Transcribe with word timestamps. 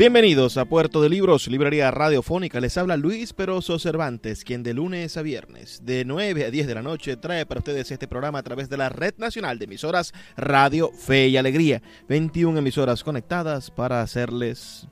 Bienvenidos 0.00 0.56
a 0.56 0.64
Puerto 0.64 1.02
de 1.02 1.10
Libros, 1.10 1.46
Librería 1.48 1.90
Radiofónica. 1.90 2.58
Les 2.58 2.78
habla 2.78 2.96
Luis 2.96 3.34
Peroso 3.34 3.78
Cervantes, 3.78 4.44
quien 4.44 4.62
de 4.62 4.72
lunes 4.72 5.18
a 5.18 5.20
viernes, 5.20 5.82
de 5.84 6.06
9 6.06 6.46
a 6.46 6.50
10 6.50 6.66
de 6.68 6.74
la 6.74 6.80
noche, 6.80 7.18
trae 7.18 7.44
para 7.44 7.58
ustedes 7.58 7.90
este 7.90 8.08
programa 8.08 8.38
a 8.38 8.42
través 8.42 8.70
de 8.70 8.78
la 8.78 8.88
Red 8.88 9.16
Nacional 9.18 9.58
de 9.58 9.66
Emisoras 9.66 10.14
Radio 10.38 10.90
Fe 10.90 11.28
y 11.28 11.36
Alegría. 11.36 11.82
21 12.08 12.58
emisoras 12.60 13.04
conectadas 13.04 13.70
para 13.70 14.00
hacerles, 14.00 14.88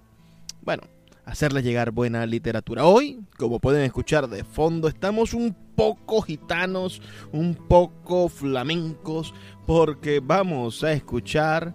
bueno, 0.61 0.83
hacerles 1.25 1.65
llegar 1.65 1.91
buena 1.91 2.27
literatura. 2.27 2.85
Hoy, 2.85 3.21
como 3.39 3.61
pueden 3.61 3.85
escuchar 3.85 4.29
de 4.29 4.45
fondo, 4.45 4.89
estamos 4.89 5.33
un 5.33 5.57
poco 5.75 6.21
gitanos, 6.21 7.01
un 7.33 7.55
poco 7.55 8.29
flamencos, 8.29 9.33
porque 9.67 10.21
vamos 10.23 10.85
a 10.85 10.93
escuchar 10.93 11.75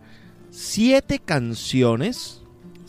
siete 0.51 1.17
canciones 1.17 2.42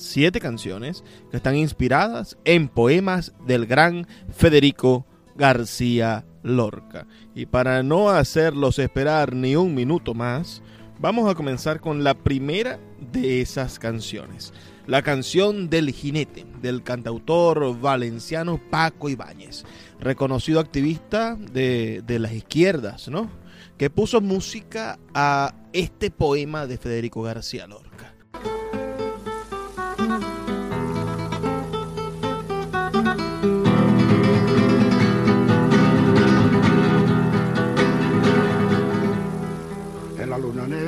siete 0.05 0.41
canciones 0.41 1.05
que 1.31 1.37
están 1.37 1.57
inspiradas 1.57 2.37
en 2.45 2.69
poemas 2.69 3.33
del 3.47 3.67
gran 3.67 4.07
Federico 4.33 5.07
García 5.37 6.25
Lorca. 6.43 7.07
Y 7.35 7.47
para 7.47 7.83
no 7.83 8.11
hacerlos 8.11 8.79
esperar 8.79 9.35
ni 9.35 9.57
un 9.57 9.75
minuto 9.75 10.15
más, 10.15 10.63
vamos 11.01 11.29
a 11.31 11.35
comenzar 11.35 11.81
con 11.81 12.05
la 12.05 12.15
primera 12.15 12.79
de 13.13 13.41
esas 13.41 13.79
canciones. 13.79 14.53
La 14.87 15.03
canción 15.03 15.71
del 15.71 15.91
jinete, 15.93 16.45
del 16.61 16.83
cantautor 16.83 17.81
valenciano 17.81 18.61
Paco 18.71 19.09
Ibáñez, 19.09 19.65
reconocido 19.99 20.61
activista 20.61 21.37
de, 21.37 22.03
de 22.07 22.19
las 22.19 22.33
izquierdas, 22.33 23.09
¿no? 23.09 23.31
Que 23.79 23.89
puso 23.89 24.21
música 24.21 24.99
a 25.15 25.55
este 25.73 26.11
poema 26.11 26.67
de 26.67 26.77
Federico 26.77 27.23
García 27.23 27.67
Lorca. 27.67 28.14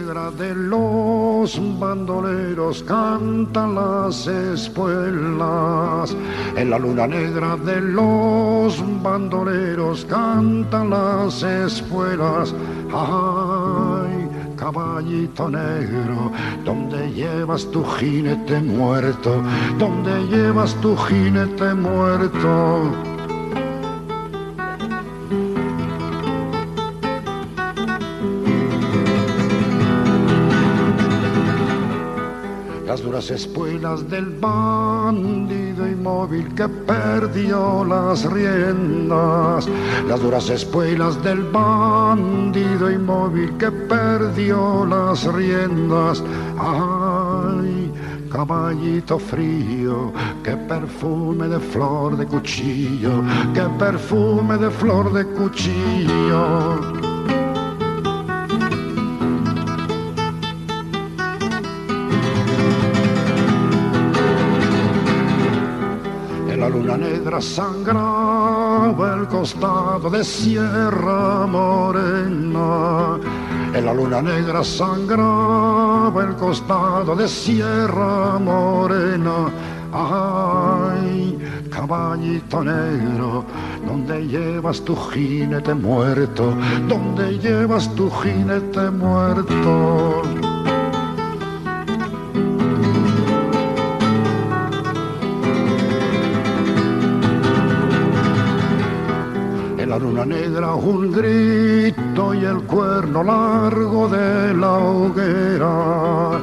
De 0.07 0.55
los 0.55 1.61
bandoleros 1.81 2.81
cantan 2.85 3.75
las 3.75 4.29
espuelas. 4.29 6.17
En 6.57 6.71
la 6.71 6.79
luna 6.79 7.09
negra 7.09 7.57
de 7.57 7.81
los 7.81 8.81
bandoleros 9.03 10.05
cantan 10.05 10.91
las 10.91 11.43
espuelas. 11.43 12.55
Ay, 12.95 14.29
caballito 14.57 15.51
negro, 15.51 16.31
donde 16.65 17.11
llevas 17.13 17.69
tu 17.73 17.85
jinete 17.85 18.61
muerto, 18.61 19.43
donde 19.77 20.25
llevas 20.29 20.73
tu 20.77 20.97
jinete 20.97 21.75
muerto. 21.75 23.16
Las 33.17 33.31
espuelas 33.31 34.11
del 34.11 34.27
bandido 34.27 35.89
inmóvil 35.89 36.55
que 36.55 36.69
perdió 36.69 37.83
las 37.83 38.31
riendas, 38.31 39.67
las 40.07 40.21
duras 40.21 40.51
espuelas 40.51 41.23
del 41.25 41.45
bandido 41.45 42.91
inmóvil 42.91 43.57
que 43.57 43.71
perdió 43.71 44.85
las 44.85 45.25
riendas. 45.33 46.23
Ay, 46.59 47.91
caballito 48.31 49.19
frío, 49.19 50.13
qué 50.45 50.55
perfume 50.55 51.49
de 51.49 51.59
flor 51.59 52.19
de 52.19 52.27
cuchillo, 52.27 53.23
qué 53.55 53.63
perfume 53.79 54.59
de 54.59 54.71
flor 54.71 55.11
de 55.15 55.25
cuchillo. 55.25 57.16
Negra 66.83 67.41
sangraba 67.41 69.15
el 69.15 69.27
costado 69.29 70.11
de 70.11 70.23
Sierra 70.25 71.47
Morena. 71.47 73.19
En 73.75 73.85
la 73.85 73.93
luna 73.93 74.23
negra 74.23 74.63
sangraba 74.63 76.25
el 76.25 76.37
costado 76.37 77.17
de 77.17 77.29
Sierra 77.29 78.39
Morena. 78.39 79.51
Ay, 79.93 81.39
caballito 81.71 82.63
negro, 82.63 83.45
donde 83.87 84.27
llevas 84.27 84.83
tu 84.83 84.95
jinete 84.95 85.75
muerto? 85.75 86.55
donde 86.89 87.39
llevas 87.39 87.95
tu 87.95 88.11
jinete 88.11 88.91
muerto? 88.91 90.46
Luna 99.99 100.25
negra 100.25 100.75
un 100.75 101.11
grito 101.11 102.35
y 102.35 102.45
el 102.45 102.63
cuerno 102.63 103.23
largo 103.23 104.09
de 104.09 104.55
la 104.55 104.73
hoguera. 104.79 106.41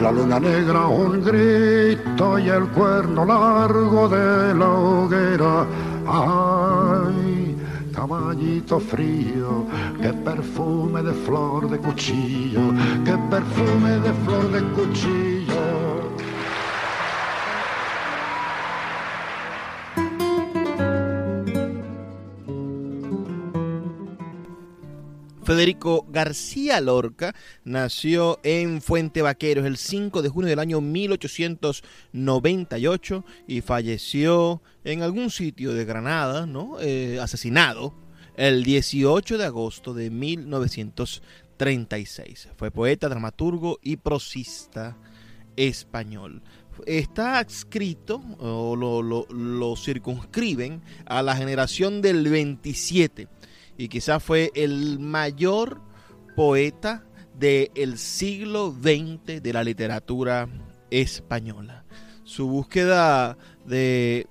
La 0.00 0.12
luna 0.12 0.40
negra 0.40 0.86
un 0.86 1.22
grito 1.22 2.38
y 2.38 2.48
el 2.48 2.66
cuerno 2.68 3.24
largo 3.24 4.08
de 4.08 4.54
la 4.54 4.68
hoguera. 4.68 5.66
Ay, 6.06 7.56
caballito 7.94 8.80
frío, 8.80 9.66
qué 10.00 10.12
perfume 10.12 11.02
de 11.02 11.12
flor 11.12 11.68
de 11.68 11.78
cuchillo, 11.78 12.72
qué 13.04 13.16
perfume 13.30 13.90
de 14.00 14.12
flor 14.24 14.50
de 14.52 14.62
cuchillo. 14.74 15.45
Federico 25.46 26.04
García 26.08 26.80
Lorca 26.80 27.34
nació 27.62 28.40
en 28.42 28.82
Fuente 28.82 29.22
Vaqueros 29.22 29.64
el 29.64 29.76
5 29.76 30.20
de 30.20 30.28
junio 30.28 30.50
del 30.50 30.58
año 30.58 30.80
1898 30.80 33.24
y 33.46 33.60
falleció 33.60 34.60
en 34.82 35.02
algún 35.02 35.30
sitio 35.30 35.72
de 35.72 35.84
Granada, 35.84 36.46
¿no? 36.46 36.80
Eh, 36.80 37.20
asesinado 37.20 37.94
el 38.36 38.64
18 38.64 39.38
de 39.38 39.44
agosto 39.44 39.94
de 39.94 40.10
1936. 40.10 42.48
Fue 42.56 42.72
poeta, 42.72 43.08
dramaturgo 43.08 43.78
y 43.84 43.98
prosista 43.98 44.96
español 45.54 46.42
está 46.84 47.38
adscrito 47.38 48.20
o 48.38 48.76
lo, 48.76 49.02
lo, 49.02 49.76
circunscriben 49.76 50.82
a 51.06 51.22
la 51.22 51.34
generación 51.34 52.02
del 52.02 52.28
27 52.28 53.26
y 53.78 53.88
quizás 53.88 54.22
fue 54.22 54.50
el 54.54 54.98
mayor 54.98 55.80
poeta 56.34 57.04
del 57.38 57.98
siglo 57.98 58.70
XX 58.72 59.42
de 59.42 59.52
la 59.52 59.62
literatura 59.62 60.48
española. 60.90 61.84
Su 62.24 62.48
búsqueda 62.48 63.36
de, 63.66 64.26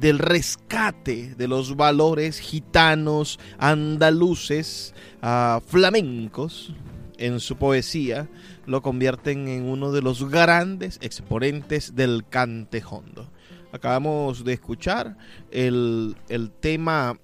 del 0.00 0.18
rescate 0.18 1.34
de 1.34 1.48
los 1.48 1.76
valores 1.76 2.38
gitanos, 2.38 3.38
andaluces, 3.58 4.94
ah, 5.20 5.60
flamencos 5.66 6.72
en 7.18 7.40
su 7.40 7.56
poesía, 7.56 8.28
lo 8.66 8.82
convierten 8.82 9.48
en 9.48 9.64
uno 9.64 9.92
de 9.92 10.02
los 10.02 10.28
grandes 10.28 10.98
exponentes 11.02 11.94
del 11.94 12.24
cantejondo. 12.28 13.30
Acabamos 13.72 14.44
de 14.44 14.52
escuchar 14.52 15.16
el, 15.50 16.16
el 16.28 16.50
tema 16.52 17.18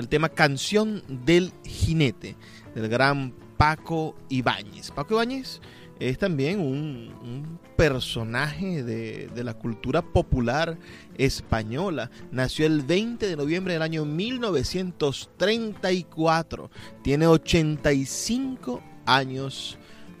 el 0.00 0.08
tema 0.08 0.30
Canción 0.30 1.04
del 1.08 1.52
Jinete 1.64 2.34
del 2.74 2.88
gran 2.88 3.32
Paco 3.56 4.16
Ibáñez. 4.28 4.90
Paco 4.90 5.14
Ibáñez 5.14 5.60
es 6.00 6.18
también 6.18 6.58
un, 6.60 7.60
personaje 7.76 8.82
de, 8.82 9.28
de, 9.28 9.44
la 9.44 9.54
cultura 9.54 10.02
popular 10.02 10.76
española. 11.16 12.10
Nació 12.30 12.66
el 12.66 12.82
20 12.82 13.26
de 13.26 13.36
noviembre 13.36 13.72
del 13.74 13.82
año 13.82 14.04
1934. 14.04 16.70
Tiene 17.02 17.26
85 17.26 18.82
años 19.06 19.78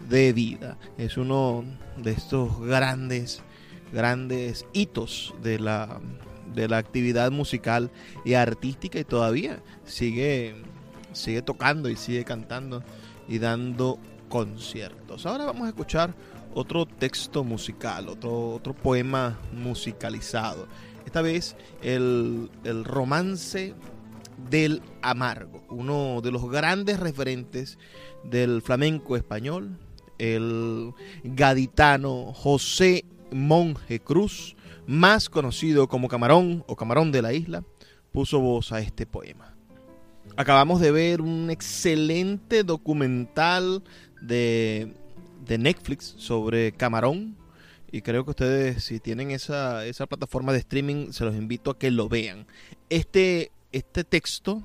de 0.08 0.32
vida. 0.32 0.78
Es 0.96 1.18
uno 1.18 1.64
de 1.98 2.12
estos 2.12 2.58
grandes, 2.60 3.42
grandes 3.92 4.64
hitos 4.72 5.34
de 5.42 5.58
la, 5.58 6.00
de 6.54 6.68
la 6.68 6.78
actividad 6.78 7.30
musical 7.30 7.90
y 8.24 8.34
artística 8.34 8.98
y 8.98 9.04
todavía 9.04 9.62
sigue, 9.84 10.54
sigue 11.12 11.42
tocando 11.42 11.88
y 11.88 11.96
sigue 11.96 12.24
cantando 12.24 12.82
y 13.28 13.38
dando 13.38 13.98
conciertos. 14.28 15.26
Ahora 15.26 15.44
vamos 15.44 15.66
a 15.66 15.68
escuchar 15.68 16.14
otro 16.54 16.86
texto 16.86 17.44
musical, 17.44 18.08
otro, 18.08 18.50
otro 18.50 18.74
poema 18.74 19.38
musicalizado. 19.52 20.66
Esta 21.06 21.22
vez 21.22 21.56
el, 21.82 22.50
el 22.64 22.84
romance 22.84 23.74
del 24.48 24.82
amargo, 25.02 25.62
uno 25.68 26.20
de 26.22 26.30
los 26.30 26.48
grandes 26.50 26.98
referentes 26.98 27.78
del 28.24 28.62
flamenco 28.62 29.16
español, 29.16 29.78
el 30.18 30.92
gaditano 31.24 32.32
José 32.34 33.04
Monje 33.32 34.00
Cruz, 34.00 34.56
más 34.90 35.28
conocido 35.28 35.86
como 35.86 36.08
Camarón 36.08 36.64
o 36.66 36.74
Camarón 36.74 37.12
de 37.12 37.22
la 37.22 37.32
Isla, 37.32 37.62
puso 38.10 38.40
voz 38.40 38.72
a 38.72 38.80
este 38.80 39.06
poema. 39.06 39.54
Acabamos 40.36 40.80
de 40.80 40.90
ver 40.90 41.20
un 41.20 41.48
excelente 41.48 42.64
documental 42.64 43.84
de, 44.20 44.92
de 45.46 45.58
Netflix 45.58 46.16
sobre 46.18 46.72
Camarón. 46.72 47.36
Y 47.92 48.02
creo 48.02 48.24
que 48.24 48.30
ustedes, 48.30 48.82
si 48.82 48.98
tienen 48.98 49.30
esa, 49.30 49.86
esa 49.86 50.06
plataforma 50.08 50.52
de 50.52 50.58
streaming, 50.58 51.12
se 51.12 51.24
los 51.24 51.36
invito 51.36 51.70
a 51.70 51.78
que 51.78 51.92
lo 51.92 52.08
vean. 52.08 52.48
Este, 52.88 53.52
este 53.70 54.02
texto, 54.02 54.60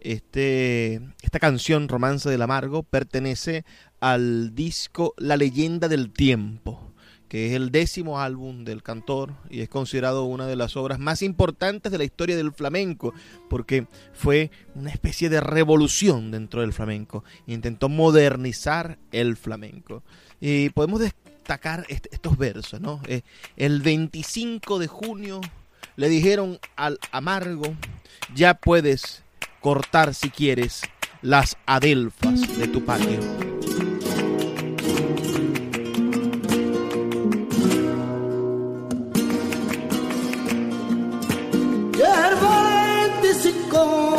este, 0.00 1.02
esta 1.20 1.40
canción 1.40 1.88
Romance 1.88 2.30
del 2.30 2.40
Amargo, 2.40 2.84
pertenece 2.84 3.66
al 4.00 4.54
disco 4.54 5.12
La 5.18 5.36
leyenda 5.36 5.88
del 5.88 6.10
tiempo 6.10 6.87
que 7.28 7.48
es 7.48 7.52
el 7.52 7.70
décimo 7.70 8.20
álbum 8.20 8.64
del 8.64 8.82
cantor 8.82 9.32
y 9.50 9.60
es 9.60 9.68
considerado 9.68 10.24
una 10.24 10.46
de 10.46 10.56
las 10.56 10.76
obras 10.76 10.98
más 10.98 11.22
importantes 11.22 11.92
de 11.92 11.98
la 11.98 12.04
historia 12.04 12.36
del 12.36 12.52
flamenco, 12.52 13.12
porque 13.50 13.86
fue 14.14 14.50
una 14.74 14.90
especie 14.90 15.28
de 15.28 15.40
revolución 15.40 16.30
dentro 16.30 16.62
del 16.62 16.72
flamenco. 16.72 17.24
Intentó 17.46 17.88
modernizar 17.88 18.98
el 19.12 19.36
flamenco. 19.36 20.02
Y 20.40 20.70
podemos 20.70 21.00
destacar 21.00 21.84
estos 21.88 22.38
versos, 22.38 22.80
¿no? 22.80 23.00
Eh, 23.06 23.22
el 23.56 23.80
25 23.82 24.78
de 24.78 24.86
junio 24.86 25.40
le 25.96 26.08
dijeron 26.08 26.58
al 26.76 26.98
amargo, 27.10 27.74
ya 28.34 28.54
puedes 28.54 29.22
cortar 29.60 30.14
si 30.14 30.30
quieres 30.30 30.82
las 31.22 31.56
adelfas 31.66 32.58
de 32.58 32.68
tu 32.68 32.84
patio. 32.84 33.47
Oh. 43.80 44.17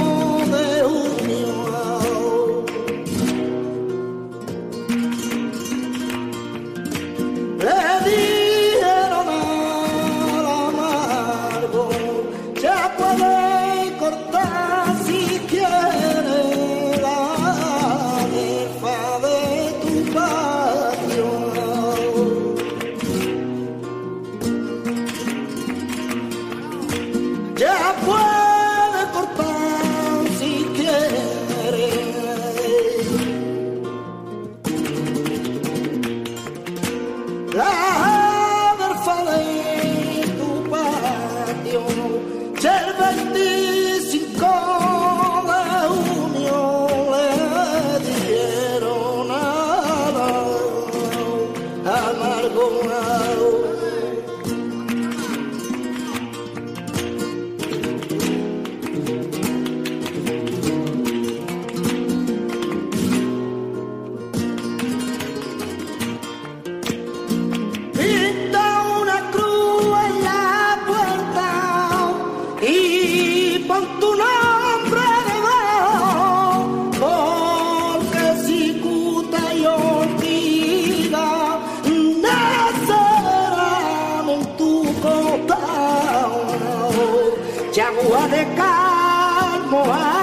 agua 88.00 88.28
de 88.30 88.46
calmo. 88.56 90.19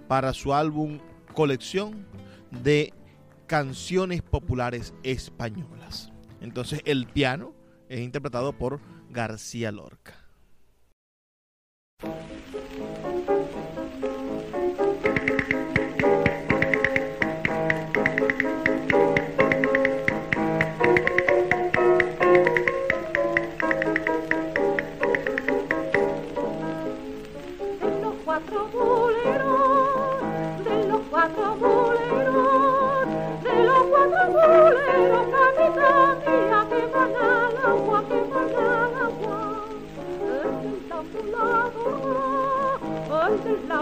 para 0.07 0.33
su 0.33 0.53
álbum 0.53 0.99
Colección 1.33 2.05
de 2.63 2.93
Canciones 3.47 4.21
Populares 4.21 4.93
Españolas. 5.03 6.11
Entonces 6.41 6.81
el 6.85 7.07
piano 7.07 7.53
es 7.89 8.01
interpretado 8.01 8.53
por 8.53 8.79
García 9.09 9.71
Lorca. 9.71 10.13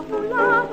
popular 0.10 0.73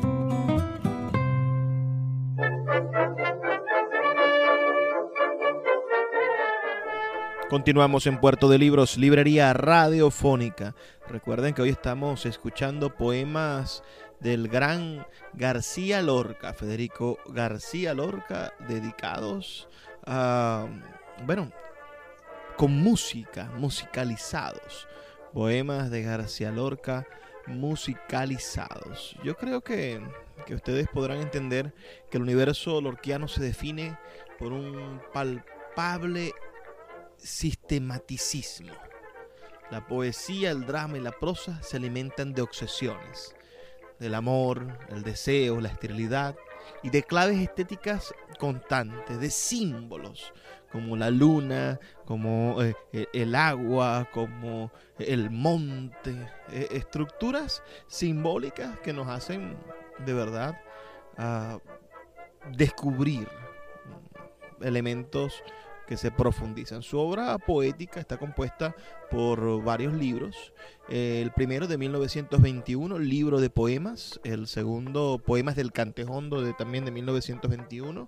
Continuamos 7.51 8.07
en 8.07 8.17
Puerto 8.17 8.47
de 8.47 8.57
Libros, 8.57 8.97
librería 8.97 9.51
radiofónica. 9.51 10.73
Recuerden 11.09 11.53
que 11.53 11.61
hoy 11.61 11.67
estamos 11.67 12.25
escuchando 12.25 12.95
poemas 12.95 13.83
del 14.21 14.47
gran 14.47 15.05
García 15.33 16.01
Lorca, 16.01 16.53
Federico 16.53 17.19
García 17.27 17.93
Lorca, 17.93 18.53
dedicados 18.69 19.67
a, 20.05 20.65
bueno, 21.25 21.51
con 22.55 22.71
música, 22.71 23.51
musicalizados. 23.57 24.87
Poemas 25.33 25.91
de 25.91 26.03
García 26.03 26.51
Lorca 26.51 27.05
musicalizados. 27.47 29.17
Yo 29.25 29.35
creo 29.35 29.59
que, 29.59 29.99
que 30.45 30.55
ustedes 30.55 30.87
podrán 30.87 31.17
entender 31.19 31.73
que 32.09 32.15
el 32.15 32.23
universo 32.23 32.79
lorquiano 32.79 33.27
se 33.27 33.43
define 33.43 33.97
por 34.39 34.53
un 34.53 35.01
palpable 35.11 36.31
sistematicismo. 37.21 38.73
La 39.69 39.87
poesía, 39.87 40.51
el 40.51 40.65
drama 40.65 40.97
y 40.97 41.01
la 41.01 41.11
prosa 41.11 41.61
se 41.63 41.77
alimentan 41.77 42.33
de 42.33 42.41
obsesiones, 42.41 43.35
del 43.99 44.15
amor, 44.15 44.79
el 44.89 45.03
deseo, 45.03 45.61
la 45.61 45.69
esterilidad 45.69 46.35
y 46.83 46.89
de 46.89 47.03
claves 47.03 47.39
estéticas 47.39 48.13
constantes, 48.39 49.19
de 49.19 49.29
símbolos 49.29 50.33
como 50.71 50.95
la 50.95 51.09
luna, 51.09 51.79
como 52.05 52.61
eh, 52.61 52.75
eh, 52.93 53.07
el 53.13 53.35
agua, 53.35 54.07
como 54.13 54.71
el 54.97 55.29
monte, 55.29 56.27
eh, 56.49 56.67
estructuras 56.71 57.61
simbólicas 57.87 58.79
que 58.79 58.93
nos 58.93 59.07
hacen 59.07 59.57
de 60.05 60.13
verdad 60.13 60.59
ah, 61.17 61.59
descubrir 62.55 63.27
elementos 64.61 65.43
que 65.91 65.97
se 65.97 66.09
profundizan. 66.09 66.83
Su 66.83 66.99
obra 66.99 67.37
poética 67.37 67.99
está 67.99 68.15
compuesta 68.15 68.73
por 69.09 69.61
varios 69.61 69.93
libros. 69.93 70.53
el 70.87 71.33
primero 71.33 71.67
de 71.67 71.77
1921, 71.77 72.97
libro 72.97 73.41
de 73.41 73.49
poemas. 73.49 74.17
El 74.23 74.47
segundo, 74.47 75.21
Poemas 75.21 75.57
del 75.57 75.73
Cantejondo, 75.73 76.41
de, 76.41 76.53
también 76.53 76.85
de 76.85 76.91
1921. 76.91 78.07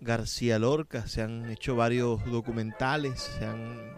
García 0.00 0.58
Lorca, 0.58 1.06
se 1.06 1.22
han 1.22 1.48
hecho 1.50 1.76
varios 1.76 2.24
documentales, 2.26 3.20
se 3.20 3.46
han, 3.46 3.94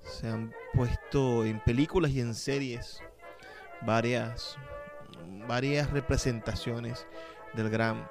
se 0.00 0.28
han 0.28 0.52
puesto 0.72 1.44
en 1.44 1.58
películas 1.60 2.12
y 2.12 2.20
en 2.20 2.34
series 2.34 3.00
varias, 3.82 4.56
varias 5.48 5.90
representaciones 5.90 7.06
del 7.54 7.70
gran 7.70 8.08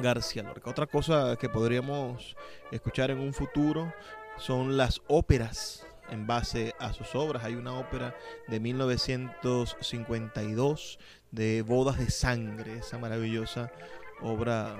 García 0.00 0.42
Lorca. 0.42 0.70
Otra 0.70 0.86
cosa 0.86 1.36
que 1.36 1.48
podríamos 1.48 2.36
escuchar 2.70 3.10
en 3.10 3.18
un 3.18 3.32
futuro 3.32 3.92
son 4.36 4.76
las 4.76 5.00
óperas 5.08 5.86
en 6.12 6.26
base 6.26 6.74
a 6.78 6.92
sus 6.92 7.14
obras. 7.14 7.44
Hay 7.44 7.54
una 7.54 7.72
ópera 7.72 8.14
de 8.46 8.60
1952 8.60 10.98
de 11.30 11.62
Bodas 11.62 11.98
de 11.98 12.10
Sangre, 12.10 12.76
esa 12.78 12.98
maravillosa 12.98 13.72
obra 14.20 14.76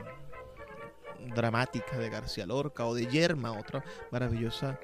dramática 1.35 1.97
de 1.99 2.11
García 2.11 2.45
Lorca 2.47 2.85
o 2.85 2.95
de 2.95 3.07
Yerma, 3.07 3.53
otra 3.53 3.83
maravillosa 4.11 4.79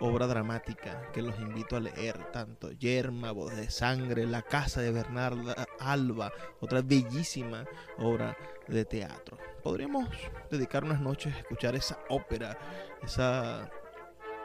obra 0.00 0.26
dramática 0.26 1.10
que 1.12 1.22
los 1.22 1.40
invito 1.40 1.76
a 1.76 1.80
leer, 1.80 2.30
tanto 2.30 2.72
Yerma, 2.72 3.32
Bodas 3.32 3.56
de 3.56 3.70
Sangre, 3.70 4.26
La 4.26 4.42
Casa 4.42 4.82
de 4.82 4.92
Bernarda 4.92 5.66
Alba, 5.80 6.30
otra 6.60 6.82
bellísima 6.82 7.64
obra 7.96 8.36
de 8.68 8.84
teatro. 8.84 9.38
Podríamos 9.62 10.10
dedicar 10.50 10.84
unas 10.84 11.00
noches 11.00 11.34
a 11.34 11.38
escuchar 11.38 11.74
esa 11.74 11.98
ópera, 12.10 12.58
esa 13.02 13.70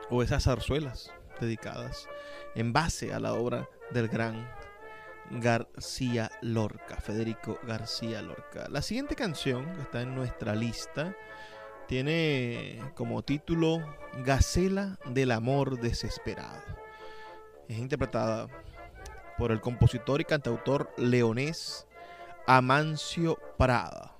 o 0.10 0.24
esas 0.24 0.44
zarzuelas 0.44 1.12
dedicadas 1.42 2.08
en 2.56 2.72
base 2.72 3.14
a 3.14 3.20
la 3.20 3.34
obra 3.34 3.68
del 3.92 4.08
gran 4.08 4.48
García 5.32 6.32
Lorca, 6.42 6.98
Federico 6.98 7.60
García 7.64 8.22
Lorca. 8.22 8.68
La 8.70 8.82
siguiente 8.82 9.16
canción 9.16 9.66
que 9.76 9.82
está 9.82 10.02
en 10.02 10.16
nuestra 10.16 10.56
lista 10.56 11.16
tiene 11.88 12.82
como 12.96 13.22
título 13.24 13.80
Gacela 14.26 15.00
del 15.06 15.32
amor 15.32 15.80
desesperado. 15.80 16.62
Es 17.68 17.78
interpretada 17.78 18.48
por 19.38 19.52
el 19.52 19.62
compositor 19.62 20.22
y 20.22 20.26
cantautor 20.26 20.94
leonés 20.98 21.88
Amancio 22.48 23.40
Prada. 23.58 24.18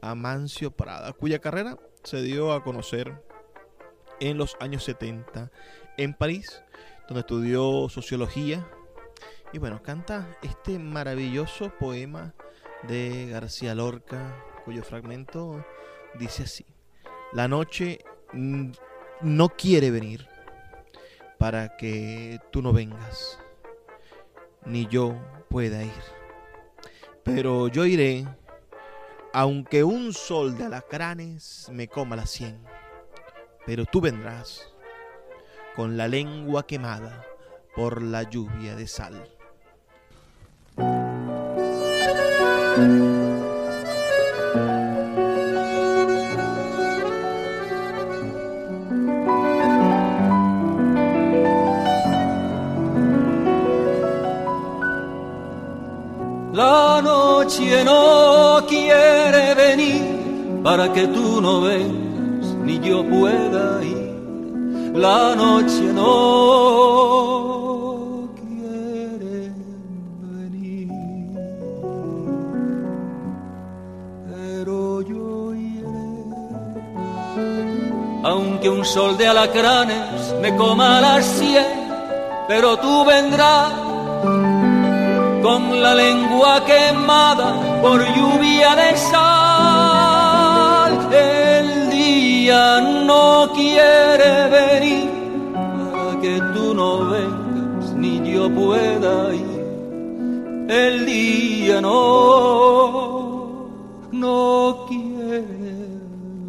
Amancio 0.00 0.72
Prada, 0.72 1.12
cuya 1.12 1.38
carrera 1.38 1.76
se 2.02 2.22
dio 2.22 2.52
a 2.52 2.64
conocer 2.64 3.22
en 4.20 4.38
los 4.38 4.56
años 4.60 4.84
70 4.84 5.50
en 5.96 6.14
París, 6.14 6.62
donde 7.08 7.20
estudió 7.20 7.88
sociología. 7.88 8.66
Y 9.52 9.58
bueno, 9.58 9.82
canta 9.82 10.36
este 10.42 10.78
maravilloso 10.78 11.70
poema 11.78 12.34
de 12.88 13.28
García 13.30 13.74
Lorca, 13.74 14.34
cuyo 14.64 14.82
fragmento 14.82 15.64
dice 16.18 16.44
así. 16.44 16.66
La 17.32 17.48
noche 17.48 18.04
no 18.32 19.48
quiere 19.50 19.90
venir 19.90 20.26
para 21.38 21.76
que 21.76 22.40
tú 22.50 22.62
no 22.62 22.72
vengas, 22.72 23.38
ni 24.64 24.86
yo 24.86 25.14
pueda 25.48 25.82
ir. 25.82 26.02
Pero 27.22 27.68
yo 27.68 27.84
iré, 27.84 28.26
aunque 29.32 29.84
un 29.84 30.12
sol 30.12 30.56
de 30.56 30.64
alacranes 30.64 31.68
me 31.70 31.88
coma 31.88 32.16
la 32.16 32.26
sien. 32.26 32.62
Pero 33.64 33.84
tú 33.84 34.00
vendrás 34.00 34.71
con 35.74 35.96
la 35.96 36.08
lengua 36.08 36.66
quemada 36.66 37.24
por 37.74 38.02
la 38.02 38.22
lluvia 38.22 38.76
de 38.76 38.86
sal. 38.86 39.14
La 56.52 57.00
noche 57.02 57.84
no 57.84 58.64
quiere 58.68 59.54
venir 59.54 60.60
para 60.62 60.92
que 60.92 61.06
tú 61.06 61.40
no 61.40 61.62
vengas 61.62 62.54
ni 62.64 62.78
yo 62.78 63.04
pueda 63.08 63.82
ir 63.82 63.91
la 64.94 65.34
noche 65.34 65.92
no 65.92 66.82
quiere 68.36 69.52
venir, 70.20 70.88
pero 74.28 75.00
yo 75.02 75.54
iré. 75.54 75.88
Aunque 78.24 78.68
un 78.68 78.84
sol 78.84 79.16
de 79.16 79.28
alacranes 79.28 80.34
me 80.40 80.54
coma 80.56 81.00
las 81.00 81.24
cien, 81.24 81.64
pero 82.46 82.76
tú 82.78 83.04
vendrás 83.04 83.72
con 85.42 85.82
la 85.82 85.94
lengua 85.94 86.64
quemada 86.64 87.80
por 87.80 88.00
lluvia 88.14 88.76
de 88.76 88.96
sal. 88.96 90.01
El 92.52 92.58
día 92.58 92.80
no 93.06 93.50
quiere 93.54 94.50
venir 94.50 95.08
para 95.90 96.20
que 96.20 96.38
tú 96.52 96.74
no 96.74 97.08
vengas 97.08 97.94
ni 97.94 98.20
yo 98.30 98.50
pueda 98.50 99.34
ir. 99.34 100.66
El 100.68 101.06
día 101.06 101.80
no, 101.80 103.68
no 104.12 104.84
quiere 104.86 105.46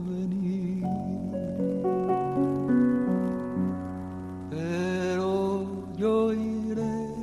venir. 0.10 0.84
Pero 4.50 5.64
yo 5.96 6.34
iré 6.34 7.16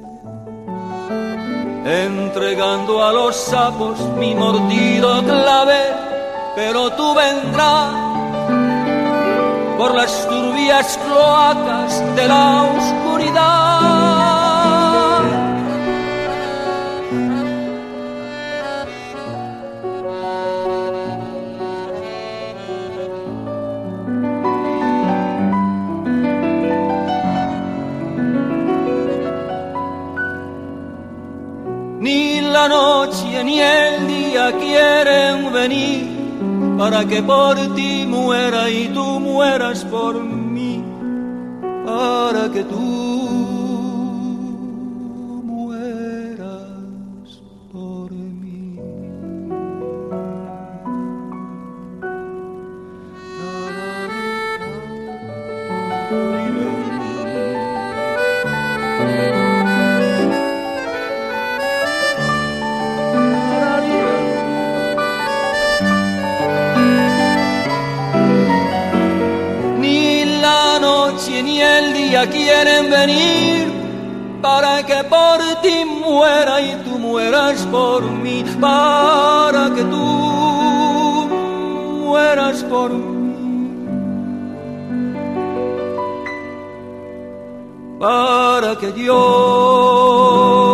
entregando 1.85 3.05
a 3.05 3.13
los 3.13 3.37
sapos 3.37 4.01
mi 4.19 4.35
mordido 4.35 5.23
clavel, 5.23 5.93
pero 6.57 6.89
tú 6.93 7.15
vendrás 7.15 8.10
por 9.81 9.95
las 9.95 10.29
turbias 10.29 10.99
cloacas 10.99 12.15
de 12.15 12.29
la 12.29 12.65
oscuridad. 12.65 13.41
Ni 32.01 32.43
la 32.43 32.69
noche 32.69 33.45
ni 33.45 33.61
el 33.61 34.07
día 34.07 34.53
quieren 34.59 35.51
venir 35.51 36.20
para 36.81 37.05
que 37.05 37.23
por 37.23 37.57
ti 37.75 38.07
muera 38.09 38.71
y 38.71 38.89
tú 38.89 39.21
mueras 39.21 39.85
por 39.85 40.15
mí, 40.25 40.83
para 41.85 42.51
que 42.51 42.65
tú 42.65 43.30
día 71.43 72.29
quieren 72.29 72.91
venir 72.91 73.69
para 74.43 74.85
que 74.85 75.05
por 75.05 75.39
ti 75.63 75.85
muera 75.85 76.61
y 76.61 76.75
tú 76.85 76.99
mueras 76.99 77.67
por 77.67 78.03
mí, 78.03 78.45
para 78.61 79.71
que 79.75 79.83
tú 79.85 79.97
mueras 82.07 82.63
por 82.65 82.91
mí. 82.91 83.11
Para 87.99 88.77
que 88.77 88.93
yo 89.05 90.70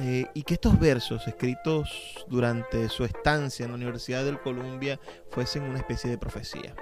eh, 0.00 0.26
y 0.32 0.42
que 0.42 0.54
estos 0.54 0.78
versos 0.78 1.26
escritos 1.26 2.24
durante 2.28 2.88
su 2.88 3.04
estancia 3.04 3.64
en 3.64 3.72
la 3.72 3.76
Universidad 3.76 4.24
del 4.24 4.40
Columbia 4.40 5.00
fuesen 5.30 5.64
una 5.64 5.78
especie 5.78 6.08
de 6.08 6.18
profecía. 6.18 6.74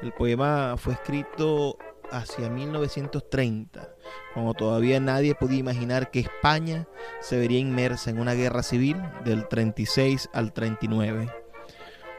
El 0.00 0.12
poema 0.12 0.76
fue 0.76 0.92
escrito 0.92 1.76
hacia 2.12 2.48
1930, 2.48 3.88
cuando 4.34 4.54
todavía 4.54 5.00
nadie 5.00 5.34
podía 5.34 5.58
imaginar 5.58 6.10
que 6.10 6.20
España 6.20 6.86
se 7.20 7.38
vería 7.38 7.58
inmersa 7.58 8.10
en 8.10 8.20
una 8.20 8.34
guerra 8.34 8.62
civil 8.62 8.96
del 9.24 9.48
36 9.48 10.28
al 10.32 10.52
39. 10.52 11.30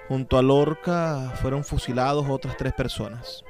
Junto 0.08 0.38
a 0.38 0.42
Lorca 0.42 1.34
fueron 1.42 1.64
fusilados 1.64 2.28
otras 2.30 2.58
tres 2.58 2.74
personas, 2.74 3.46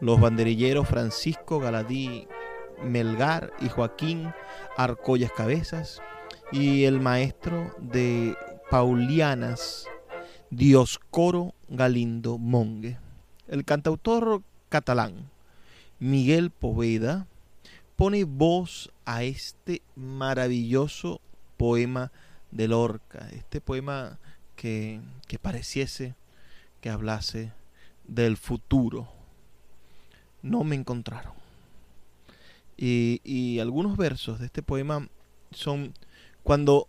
los 0.00 0.20
banderilleros 0.20 0.88
Francisco 0.88 1.60
Galadí 1.60 2.26
Melgar 2.82 3.52
y 3.60 3.68
Joaquín 3.68 4.32
Arcollas 4.76 5.32
Cabezas 5.32 6.02
y 6.50 6.84
el 6.84 7.00
maestro 7.00 7.74
de 7.78 8.36
Paulianas 8.70 9.86
Dioscoro 10.50 11.54
Galindo 11.68 12.38
Monge. 12.38 12.98
El 13.46 13.64
cantautor 13.64 14.42
catalán 14.68 15.30
Miguel 15.98 16.50
Poveda 16.50 17.26
pone 17.96 18.24
voz 18.24 18.90
a 19.04 19.22
este 19.22 19.82
maravilloso 19.94 21.20
poema 21.56 22.10
de 22.50 22.68
Lorca, 22.68 23.28
este 23.32 23.60
poema 23.60 24.18
que, 24.56 25.00
pareciese 25.40 26.14
que 26.80 26.90
hablase 26.90 27.52
del 28.06 28.36
futuro. 28.36 29.08
No 30.42 30.64
me 30.64 30.76
encontraron. 30.76 31.32
Y, 32.76 33.20
y, 33.24 33.60
algunos 33.60 33.96
versos 33.96 34.40
de 34.40 34.46
este 34.46 34.62
poema 34.62 35.08
son 35.52 35.94
cuando, 36.42 36.88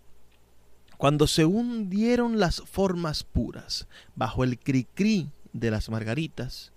cuando 0.98 1.28
se 1.28 1.46
hundieron 1.46 2.40
las 2.40 2.62
formas 2.62 3.24
puras 3.24 3.88
bajo 4.16 4.44
el 4.44 4.60
cri-cri 4.60 5.30
de 5.54 5.72
las 5.72 5.90
margaritas, 5.90 6.72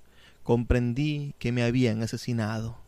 comprendí 0.48 1.34
que 1.38 1.52
me 1.52 1.62
habían 1.62 2.02
asesinado. 2.02 2.78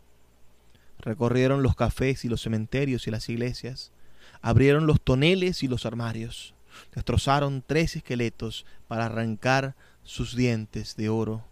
Recorrieron 0.98 1.62
los 1.62 1.76
cafés 1.76 2.24
y 2.24 2.28
los 2.30 2.40
cementerios 2.40 3.06
y 3.06 3.10
las 3.10 3.28
iglesias, 3.28 3.92
abrieron 4.40 4.86
los 4.86 4.98
toneles 4.98 5.62
y 5.62 5.68
los 5.68 5.84
armarios, 5.84 6.54
destrozaron 6.94 7.62
tres 7.66 7.96
esqueletos 7.96 8.64
para 8.88 9.04
arrancar 9.04 9.76
sus 10.04 10.34
dientes 10.34 10.96
de 10.96 11.10
oro. 11.10 11.44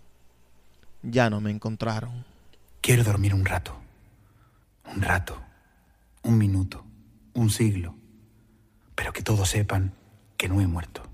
Ya 1.03 1.29
no 1.29 1.42
me 1.42 1.51
encontraron. 1.51 2.25
Quiero 2.81 3.05
dormir 3.05 3.35
un 3.35 3.44
rato, 3.44 3.79
un 4.87 5.03
rato, 5.03 5.38
un 6.23 6.38
minuto, 6.38 6.87
un 7.35 7.51
siglo, 7.51 7.94
pero 8.94 9.12
que 9.12 9.21
todos 9.21 9.51
sepan 9.51 9.92
que 10.38 10.49
no 10.49 10.62
he 10.62 10.66
muerto. 10.66 11.08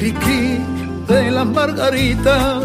Cri-cri 0.00 0.58
de 1.06 1.30
la 1.30 1.44
margarita 1.44 2.60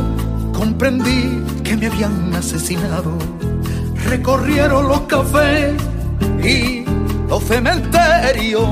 comprendí 0.54 1.44
que 1.66 1.76
me 1.76 1.88
habían 1.88 2.34
asesinado. 2.34 3.12
Recorrieron 4.10 4.88
los 4.88 5.02
cafés 5.02 5.74
y 6.42 6.86
los 7.28 7.44
cementerios 7.44 8.70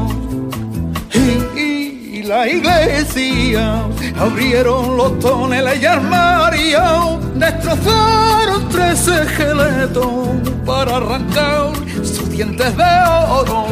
y, 1.13 2.23
la 2.23 2.47
iglesia. 2.47 3.83
Abrieron 4.17 4.95
los 4.95 5.19
toneles 5.19 5.81
y 5.81 5.85
armarios, 5.85 7.19
destrozaron 7.35 8.69
tres 8.69 9.05
esqueletos 9.09 10.29
para 10.65 10.97
arrancar 10.97 11.73
sus 11.97 12.29
dientes 12.29 12.77
de 12.77 12.93
oro. 13.29 13.65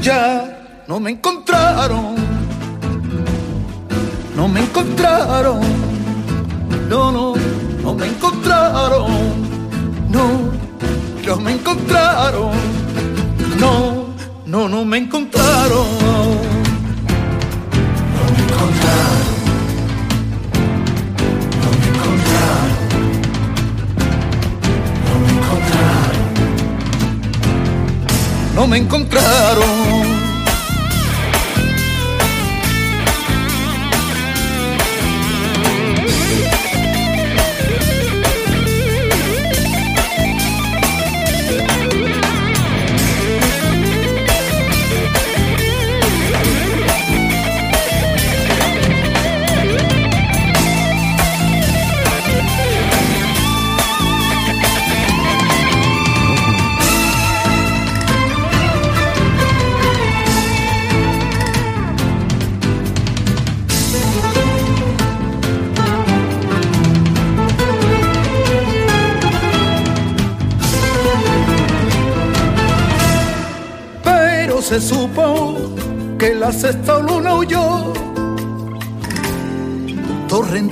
Ya 0.00 0.58
no 0.86 0.98
me 0.98 1.10
encontraron, 1.10 2.17
no 4.38 4.46
me 4.46 4.60
encontraron, 4.60 5.58
no, 6.88 7.10
no, 7.10 7.34
no 7.82 7.92
me 7.92 8.06
encontraron, 8.06 9.10
no, 10.12 10.52
no 11.26 11.36
me 11.38 11.52
encontraron, 11.54 12.52
no, 13.58 14.06
no, 14.46 14.68
no 14.68 14.84
me 14.84 14.98
encontraron, 14.98 15.88
no 18.14 18.22
me 18.30 18.38
encontraron. 18.44 19.18
No 21.64 21.68
me 21.80 21.88
encontraron, 21.88 22.78
no 25.04 25.18
me 25.18 25.32
encontraron, 25.34 26.24
no 28.54 28.66
me 28.68 28.76
encontraron. 28.78 30.17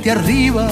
Arriba 0.09 0.69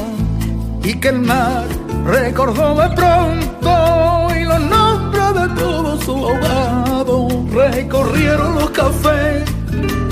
y 0.82 0.94
que 0.94 1.08
el 1.08 1.20
mar 1.20 1.64
recordó 2.06 2.74
de 2.74 2.88
pronto 2.94 4.28
y 4.38 4.44
los 4.44 4.60
nombres 4.60 5.34
de 5.34 5.60
todos 5.60 6.04
sus 6.04 6.16
ahogados 6.16 7.32
recorrieron 7.52 8.54
los 8.54 8.70
cafés 8.70 9.42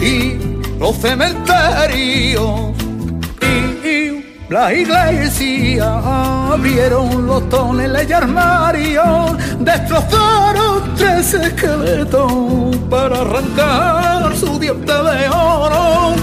y 0.01 0.39
los 0.79 0.97
cementerios 0.97 2.73
y, 3.41 4.25
la 4.49 4.75
iglesia 4.75 6.01
abrieron 6.53 7.27
los 7.27 7.49
toneles 7.49 8.09
y 8.09 8.13
armarios 8.13 9.33
destrozaron 9.61 10.95
tres 10.97 11.33
esqueletos 11.33 12.77
para 12.91 13.21
arrancar 13.21 14.37
su 14.37 14.59
diente 14.59 14.93
de 14.93 15.29
oro 15.29 16.15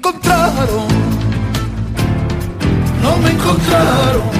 encontraron. 0.00 0.88
No 3.02 3.16
me 3.18 3.30
encontraron 3.30 4.39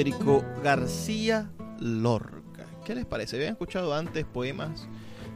Federico 0.00 0.42
García 0.64 1.50
Lorca. 1.78 2.64
¿Qué 2.86 2.94
les 2.94 3.04
parece? 3.04 3.36
¿Habían 3.36 3.52
escuchado 3.52 3.94
antes 3.94 4.24
poemas 4.24 4.88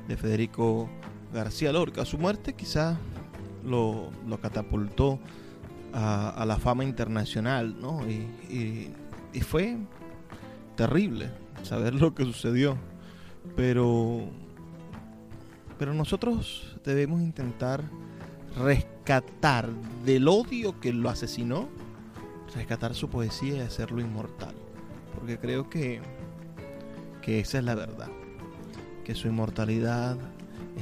de 0.08 0.16
Federico 0.16 0.88
García 1.34 1.70
Lorca? 1.70 2.06
Su 2.06 2.16
muerte 2.16 2.54
quizás 2.54 2.96
lo, 3.62 4.08
lo 4.26 4.40
catapultó 4.40 5.18
a, 5.92 6.42
la 6.48 6.56
fama 6.56 6.82
internacional, 6.82 7.78
¿no? 7.78 8.08
Y, 8.08 8.12
y- 8.50 8.90
y 9.34 9.40
fue 9.42 9.76
terrible 10.76 11.28
saber 11.62 11.92
lo 11.94 12.14
que 12.14 12.24
sucedió. 12.24 12.78
Pero, 13.56 14.22
pero 15.78 15.92
nosotros 15.92 16.74
debemos 16.86 17.20
intentar 17.20 17.84
rescatar 18.56 19.68
del 20.06 20.26
odio 20.26 20.80
que 20.80 20.94
lo 20.94 21.10
asesinó 21.10 21.68
rescatar 22.54 22.94
su 22.94 23.08
poesía 23.08 23.56
y 23.56 23.60
hacerlo 23.60 24.00
inmortal. 24.00 24.54
Porque 25.14 25.38
creo 25.38 25.68
que, 25.68 26.00
que 27.22 27.40
esa 27.40 27.58
es 27.58 27.64
la 27.64 27.74
verdad. 27.74 28.08
Que 29.04 29.14
su 29.14 29.28
inmortalidad 29.28 30.16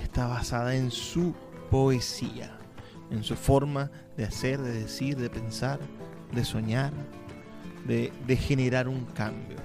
está 0.02 0.26
basada 0.26 0.74
en 0.74 0.90
su 0.90 1.34
poesía, 1.70 2.56
en 3.10 3.24
su 3.24 3.36
forma 3.36 3.90
de 4.16 4.24
hacer, 4.24 4.60
de 4.60 4.72
decir, 4.72 5.16
de 5.16 5.30
pensar, 5.30 5.80
de 6.32 6.44
soñar, 6.44 6.92
de, 7.86 8.36
generar 8.36 8.88
un 8.88 9.04
cambio. 9.06 9.56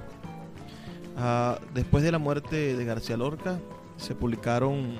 Ah, 1.15 1.59
después 1.73 2.03
de 2.03 2.11
la 2.11 2.19
muerte 2.19 2.75
de 2.75 2.85
García 2.85 3.17
Lorca, 3.17 3.59
se 3.97 4.15
publicaron 4.15 4.95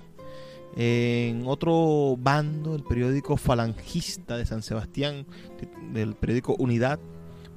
En 0.77 1.47
otro 1.47 2.17
bando, 2.19 2.75
el 2.75 2.85
periódico 2.85 3.37
falangista 3.37 4.37
de 4.37 4.47
San 4.47 4.63
Sebastián, 4.63 5.27
del 5.93 6.15
periódico 6.15 6.55
Unidad, 6.59 6.99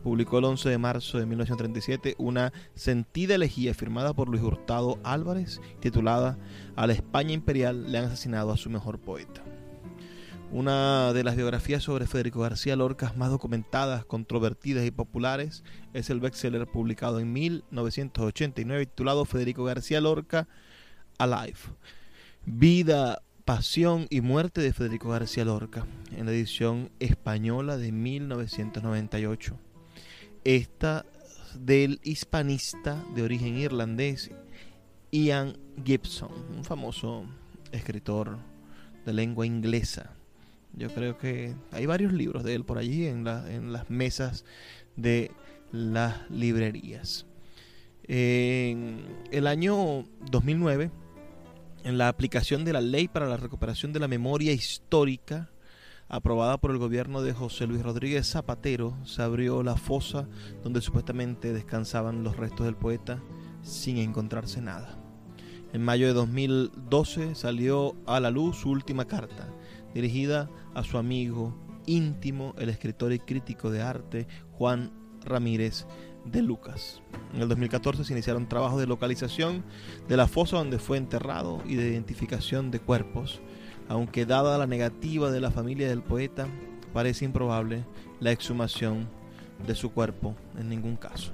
publicó 0.04 0.40
el 0.40 0.46
11 0.46 0.70
de 0.70 0.78
marzo 0.78 1.18
de 1.18 1.26
1937 1.26 2.16
una 2.18 2.52
sentida 2.76 3.36
elegía 3.36 3.74
firmada 3.74 4.14
por 4.14 4.30
Luis 4.30 4.44
Hurtado 4.44 5.00
Álvarez, 5.04 5.62
titulada 5.80 6.38
A 6.76 6.86
la 6.86 6.94
España 6.94 7.34
Imperial 7.34 7.92
le 7.92 7.98
han 7.98 8.06
asesinado 8.06 8.52
a 8.52 8.58
su 8.58 8.70
mejor 8.70 9.00
poeta. 9.00 9.42
Una 10.52 11.14
de 11.14 11.24
las 11.24 11.36
biografías 11.36 11.82
sobre 11.82 12.06
Federico 12.06 12.42
García 12.42 12.76
Lorca 12.76 13.12
más 13.18 13.32
documentadas, 13.32 14.06
controvertidas 14.06 14.86
y 14.86 14.92
populares 14.92 15.64
es 15.94 16.12
el 16.12 16.20
bestseller 16.20 16.68
publicado 16.68 17.20
en 17.20 17.34
1989 17.34 18.86
titulado 18.86 19.26
Federico 19.26 19.64
García 19.64 20.00
Lorca 20.00 20.48
Alive. 21.18 21.58
Vida, 22.46 23.24
pasión 23.46 24.06
y 24.12 24.22
muerte 24.22 24.62
de 24.62 24.74
Federico 24.74 25.10
García 25.10 25.46
Lorca 25.46 25.88
en 26.16 26.28
la 26.28 26.32
edición 26.34 26.92
española 27.00 27.78
de 27.78 27.92
1998. 27.92 29.58
Esta 30.44 31.06
del 31.56 32.00
hispanista 32.04 33.02
de 33.16 33.24
origen 33.24 33.58
irlandés 33.58 34.32
Ian 35.12 35.56
Gibson, 35.86 36.32
un 36.58 36.66
famoso 36.66 37.26
escritor 37.72 38.40
de 39.06 39.14
lengua 39.14 39.46
inglesa. 39.46 40.16
Yo 40.74 40.90
creo 40.90 41.18
que 41.18 41.56
hay 41.72 41.86
varios 41.86 42.12
libros 42.14 42.44
de 42.44 42.56
él 42.56 42.66
por 42.66 42.78
allí 42.78 43.06
en, 43.06 43.28
en 43.28 43.72
las 43.72 43.90
mesas 43.90 44.44
de 44.96 45.32
las 45.72 46.30
librerías. 46.30 47.26
En 48.08 49.06
el 49.32 49.48
año 49.48 50.04
2009, 50.30 50.92
en 51.84 51.98
la 51.98 52.08
aplicación 52.08 52.66
de 52.66 52.74
la 52.74 52.82
Ley 52.82 53.08
para 53.08 53.28
la 53.28 53.38
Recuperación 53.38 53.94
de 53.94 54.00
la 54.00 54.08
Memoria 54.08 54.52
Histórica, 54.52 55.52
aprobada 56.14 56.60
por 56.60 56.70
el 56.70 56.78
gobierno 56.78 57.24
de 57.24 57.34
José 57.34 57.66
Luis 57.66 57.82
Rodríguez 57.82 58.30
Zapatero, 58.30 58.96
se 59.04 59.24
abrió 59.24 59.64
la 59.64 59.76
fosa 59.76 60.28
donde 60.62 60.80
supuestamente 60.80 61.54
descansaban 61.54 62.24
los 62.24 62.38
restos 62.38 62.68
del 62.68 62.76
poeta 62.76 63.20
sin 63.64 63.98
encontrarse 63.98 64.62
nada. 64.62 64.96
En 65.74 65.84
mayo 65.84 66.06
de 66.06 66.14
2012 66.14 67.34
salió 67.34 67.96
a 68.06 68.20
la 68.20 68.30
luz 68.30 68.58
su 68.58 68.70
última 68.70 69.06
carta, 69.06 69.50
dirigida 69.96 70.52
a 70.76 70.84
su 70.84 71.00
amigo 71.00 71.58
íntimo, 71.88 72.54
el 72.60 72.70
escritor 72.70 73.12
y 73.12 73.18
crítico 73.18 73.72
de 73.72 73.82
arte 73.82 74.28
Juan 74.52 74.92
Ramírez 75.26 75.88
de 76.26 76.44
Lucas. 76.44 77.02
En 77.34 77.42
el 77.42 77.50
2014 77.50 78.04
se 78.04 78.14
iniciaron 78.14 78.48
trabajos 78.48 78.80
de 78.80 78.86
localización 78.86 79.64
de 80.08 80.18
la 80.18 80.28
fosa 80.28 80.58
donde 80.58 80.78
fue 80.78 80.98
enterrado 80.98 81.64
y 81.66 81.74
de 81.74 81.90
identificación 81.90 82.70
de 82.70 82.80
cuerpos, 82.80 83.42
aunque 83.90 84.26
dada 84.26 84.58
la 84.58 84.68
negativa 84.68 85.32
de 85.32 85.42
la 85.42 85.52
familia 85.52 85.88
del 85.88 86.02
poeta, 86.02 86.48
parece 86.94 87.26
improbable 87.26 87.86
la 88.20 88.32
exhumación 88.32 89.08
de 89.66 89.76
su 89.76 89.92
cuerpo 89.92 90.36
en 90.58 90.70
ningún 90.70 90.96
caso. 90.96 91.32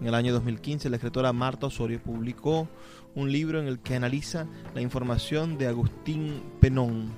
En 0.00 0.06
el 0.06 0.14
año 0.14 0.32
2015 0.32 0.90
la 0.90 0.96
escritora 0.96 1.32
Marta 1.32 1.66
Osorio 1.66 2.02
publicó 2.02 2.68
un 3.14 3.30
libro 3.30 3.60
en 3.60 3.66
el 3.66 3.78
que 3.78 3.94
analiza 3.94 4.46
la 4.74 4.80
información 4.80 5.56
de 5.56 5.68
Agustín 5.68 6.42
Penón, 6.60 7.10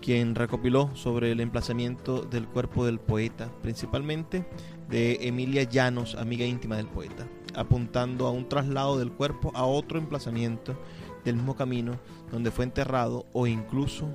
quien 0.00 0.34
recopiló 0.34 0.90
sobre 0.94 1.32
el 1.32 1.40
emplazamiento 1.40 2.22
del 2.22 2.46
cuerpo 2.46 2.84
del 2.84 2.98
poeta, 2.98 3.50
principalmente 3.62 4.44
de 4.90 5.18
Emilia 5.22 5.62
Llanos, 5.62 6.14
amiga 6.16 6.44
íntima 6.44 6.76
del 6.76 6.86
poeta, 6.86 7.26
apuntando 7.54 8.26
a 8.26 8.30
un 8.30 8.48
traslado 8.48 8.98
del 8.98 9.12
cuerpo 9.12 9.52
a 9.54 9.64
otro 9.64 9.98
emplazamiento 9.98 10.76
del 11.24 11.36
mismo 11.36 11.54
camino 11.54 11.98
donde 12.30 12.50
fue 12.50 12.64
enterrado 12.64 13.26
o 13.32 13.46
incluso 13.46 14.08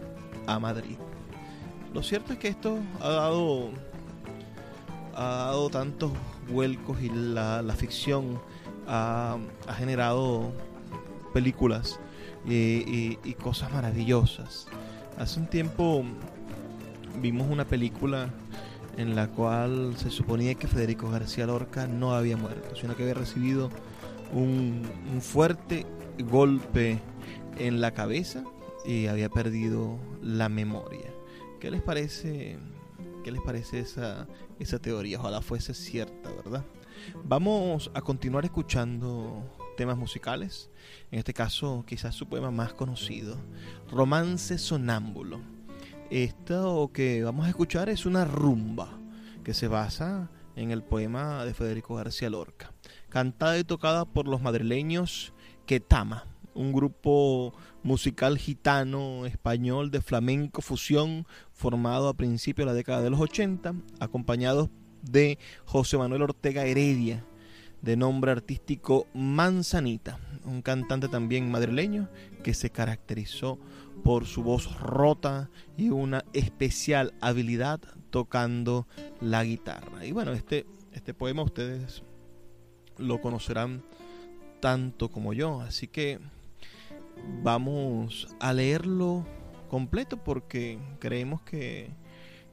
a 0.46 0.60
Madrid. 0.60 0.98
Lo 1.94 2.04
cierto 2.04 2.34
es 2.34 2.40
que 2.40 2.48
esto 2.48 2.80
ha 3.02 3.10
dado, 3.10 3.70
ha 5.16 5.46
dado 5.48 5.70
tantos 5.70 6.12
vuelcos 6.50 7.02
y 7.02 7.10
la, 7.10 7.64
ficción 7.78 8.40
ha, 8.88 9.38
generado 9.78 10.52
películas 11.34 12.00
y, 12.46 13.18
y, 13.24 13.34
cosas 13.36 13.72
maravillosas. 13.72 14.68
Hace 15.18 15.40
un 15.40 15.48
tiempo 15.48 16.04
vimos 17.22 17.50
una 17.50 17.66
película 17.66 18.30
en 18.98 19.16
la 19.16 19.28
cual 19.28 19.96
se 19.98 20.10
suponía 20.10 20.56
que 20.56 20.68
Federico 20.68 21.10
García 21.10 21.46
Lorca 21.46 21.88
no 21.88 22.14
había 22.14 22.38
muerto, 22.38 22.76
sino 22.76 22.96
que 22.96 23.04
había 23.04 23.16
recibido 23.16 23.70
un 24.34 24.84
fuerte 25.22 25.86
golpe 26.24 27.00
en 27.58 27.82
la 27.82 27.94
cabeza 27.94 28.44
y 28.86 29.08
había 29.08 29.30
perdido 29.30 29.98
la 30.22 30.50
memoria. 30.50 31.14
¿Qué 31.60 31.72
les 31.72 31.82
parece? 31.82 32.58
¿Qué 33.24 33.32
les 33.32 33.42
parece 33.42 33.80
esa, 33.80 34.28
esa 34.60 34.80
teoría? 34.80 35.20
Ojalá 35.20 35.42
fuese 35.42 35.74
cierta, 35.74 36.30
¿verdad? 36.32 36.66
Vamos 37.24 37.92
a 37.94 38.02
continuar 38.02 38.46
escuchando 38.46 39.44
temas 39.76 39.98
musicales. 39.98 40.70
En 41.12 41.20
este 41.20 41.34
caso, 41.34 41.84
quizás 41.88 42.16
su 42.16 42.28
poema 42.28 42.52
más 42.52 42.74
conocido, 42.74 43.38
Romance 43.92 44.58
Sonámbulo. 44.58 45.40
Esto 46.10 46.90
que 46.94 47.24
vamos 47.24 47.46
a 47.46 47.50
escuchar 47.50 47.90
es 47.90 48.06
una 48.06 48.26
rumba 48.26 48.98
que 49.44 49.54
se 49.54 49.68
basa 49.68 50.30
en 50.56 50.72
el 50.72 50.82
poema 50.82 51.46
de 51.46 51.54
Federico 51.54 51.96
García 51.96 52.30
Lorca, 52.30 52.74
cantada 53.10 53.58
y 53.60 53.64
tocada 53.64 54.06
por 54.06 54.28
los 54.28 54.42
madrileños 54.42 55.34
Ketama 55.68 56.26
un 56.58 56.74
grupo 56.74 57.54
musical 57.84 58.38
gitano 58.38 59.26
español 59.26 59.92
de 59.92 60.02
flamenco 60.02 60.62
fusión 60.62 61.28
formado 61.54 62.10
a 62.10 62.16
principios 62.16 62.66
de 62.66 62.72
la 62.72 62.76
década 62.76 63.02
de 63.02 63.12
los 63.12 63.20
80, 63.20 63.76
acompañado 64.00 64.70
de 65.04 65.38
José 65.66 65.98
Manuel 65.98 66.24
Ortega 66.24 66.66
Heredia, 66.66 67.24
de 67.82 67.96
nombre 67.96 68.32
artístico 68.32 69.06
Manzanita, 69.14 70.20
un 70.46 70.64
cantante 70.64 71.08
también 71.08 71.52
madrileño 71.52 72.10
que 72.44 72.56
se 72.56 72.72
caracterizó 72.72 73.60
por 74.04 74.26
su 74.26 74.42
voz 74.42 74.80
rota 74.80 75.50
y 75.78 75.90
una 75.90 76.26
especial 76.34 77.14
habilidad 77.22 77.80
tocando 78.10 78.88
la 79.22 79.44
guitarra. 79.44 80.06
Y 80.06 80.12
bueno, 80.12 80.32
este, 80.32 80.66
este 80.92 81.14
poema 81.14 81.44
ustedes 81.44 82.04
lo 82.98 83.22
conocerán 83.22 83.84
tanto 84.68 85.10
como 85.10 85.32
yo, 85.32 85.62
así 85.62 85.88
que 85.88 86.20
vamos 87.42 88.28
a 88.42 88.52
leerlo 88.52 89.26
completo 89.70 90.22
porque 90.22 90.78
creemos 91.00 91.42
que, 91.44 91.92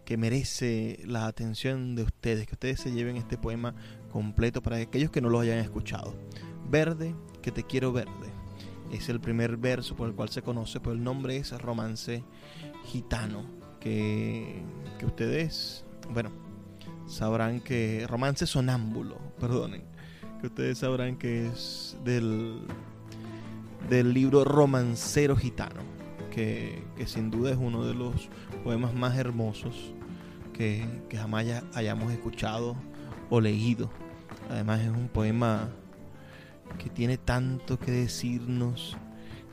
que 0.05 0.17
merece 0.17 1.01
la 1.07 1.27
atención 1.27 1.97
de 1.97 2.05
ustedes, 2.05 2.47
que 2.47 2.55
ustedes 2.55 2.79
se 2.79 2.93
lleven 2.93 3.17
este 3.17 3.37
poema 3.37 3.75
completo 4.13 4.63
para 4.63 4.77
aquellos 4.77 5.11
que 5.11 5.21
no 5.21 5.29
lo 5.29 5.41
hayan 5.41 5.59
escuchado. 5.59 6.15
Verde, 6.71 7.17
que 7.43 7.51
te 7.51 7.65
quiero 7.65 7.93
verde. 7.93 8.31
Es 8.93 9.09
el 9.09 9.19
primer 9.19 9.57
verso 9.57 9.97
por 9.97 10.09
el 10.09 10.15
cual 10.15 10.29
se 10.29 10.41
conoce, 10.41 10.79
pero 10.79 10.93
el 10.93 11.03
nombre 11.03 11.37
es 11.37 11.51
Romance 11.61 12.23
Gitano, 12.85 13.45
que, 13.81 14.63
que 15.01 15.07
ustedes, 15.07 15.85
bueno, 16.13 16.31
sabrán 17.09 17.61
que 17.61 18.07
Romance 18.09 18.47
Sonámbulo, 18.47 19.19
perdonen, 19.41 19.94
que 20.45 20.49
ustedes 20.49 20.79
sabrán 20.79 21.17
que 21.17 21.47
es 21.47 21.97
del 22.05 22.67
del 23.89 24.13
libro 24.13 24.45
Romancero 24.45 25.37
Gitano, 25.37 25.81
que, 26.31 26.83
sin 27.07 27.31
duda 27.31 27.53
es 27.53 27.57
uno 27.57 27.87
de 27.87 27.95
los 27.95 28.29
poemas 28.63 28.93
más 28.93 29.17
hermosos 29.17 29.95
que, 30.53 30.87
jamás 31.17 31.47
hayamos 31.73 32.13
escuchado 32.13 32.77
o 33.31 33.41
leído. 33.41 33.89
Además 34.51 34.81
es 34.81 34.91
un 34.91 35.09
poema 35.09 35.71
que 36.77 36.91
tiene 36.91 37.17
tanto 37.17 37.79
que 37.79 37.91
decirnos, 37.91 38.99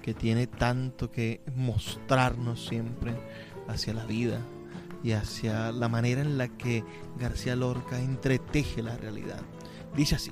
que 0.02 0.14
tiene 0.14 0.46
tanto 0.46 1.10
que 1.10 1.40
mostrarnos 1.56 2.68
siempre 2.68 3.14
hacia 3.70 3.94
la 3.94 4.04
vida 4.06 4.42
y 5.06 5.14
hacia 5.14 5.72
la 5.72 5.88
manera 5.88 6.20
en 6.20 6.38
la 6.38 6.50
que 6.50 6.84
García 7.18 7.56
Lorca 7.56 7.98
entreteje 7.98 8.84
la 8.84 8.98
realidad. 8.98 9.40
Dice 9.96 10.16
así, 10.16 10.32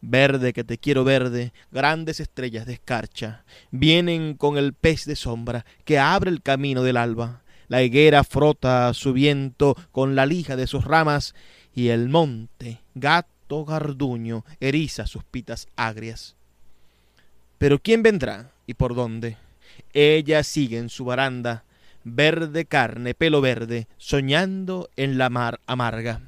Verde 0.00 0.52
que 0.52 0.64
te 0.64 0.78
quiero 0.78 1.04
verde, 1.04 1.52
grandes 1.70 2.20
estrellas 2.20 2.66
de 2.66 2.74
escarcha, 2.74 3.44
vienen 3.70 4.34
con 4.34 4.58
el 4.58 4.72
pez 4.72 5.04
de 5.04 5.16
sombra 5.16 5.64
que 5.84 5.98
abre 5.98 6.30
el 6.30 6.42
camino 6.42 6.82
del 6.82 6.96
alba 6.96 7.42
la 7.68 7.82
higuera 7.82 8.24
frota 8.24 8.92
su 8.94 9.12
viento 9.12 9.76
con 9.92 10.14
la 10.14 10.26
lija 10.26 10.56
de 10.56 10.66
sus 10.66 10.84
ramas, 10.84 11.34
y 11.74 11.88
el 11.88 12.08
monte, 12.08 12.80
gato 12.94 13.64
garduño, 13.64 14.44
eriza 14.60 15.06
sus 15.06 15.24
pitas 15.24 15.68
agrias. 15.76 16.36
Pero 17.58 17.78
¿quién 17.78 18.02
vendrá 18.02 18.52
y 18.66 18.74
por 18.74 18.94
dónde? 18.94 19.36
Ella 19.92 20.42
sigue 20.42 20.78
en 20.78 20.88
su 20.88 21.04
baranda, 21.04 21.64
verde 22.04 22.64
carne, 22.64 23.14
pelo 23.14 23.40
verde, 23.40 23.88
soñando 23.98 24.88
en 24.96 25.18
la 25.18 25.28
mar 25.28 25.60
amarga. 25.66 26.22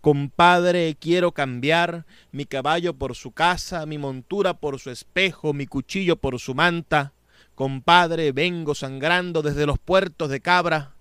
Compadre, 0.00 0.96
quiero 0.98 1.32
cambiar 1.32 2.06
mi 2.32 2.44
caballo 2.44 2.94
por 2.94 3.14
su 3.14 3.32
casa, 3.32 3.84
mi 3.86 3.98
montura 3.98 4.54
por 4.54 4.78
su 4.78 4.90
espejo, 4.90 5.52
mi 5.52 5.66
cuchillo 5.66 6.16
por 6.16 6.38
su 6.38 6.54
manta, 6.54 7.12
Compadre, 7.58 8.30
vengo 8.30 8.72
sangrando 8.76 9.42
desde 9.42 9.66
los 9.66 9.80
puertos 9.80 10.30
de 10.30 10.38
Cabra. 10.38 10.92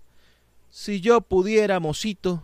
Si 0.72 1.02
yo 1.02 1.22
pudiera, 1.22 1.80
mocito, 1.80 2.42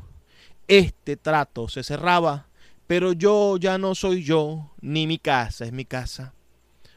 este 0.68 1.18
trato 1.18 1.68
se 1.68 1.82
cerraba, 1.82 2.46
pero 2.86 3.14
yo 3.14 3.58
ya 3.58 3.80
no 3.80 3.96
soy 3.96 4.22
yo, 4.22 4.72
ni 4.82 5.08
mi 5.08 5.18
casa 5.18 5.66
es 5.66 5.72
mi 5.72 5.84
casa. 5.84 6.36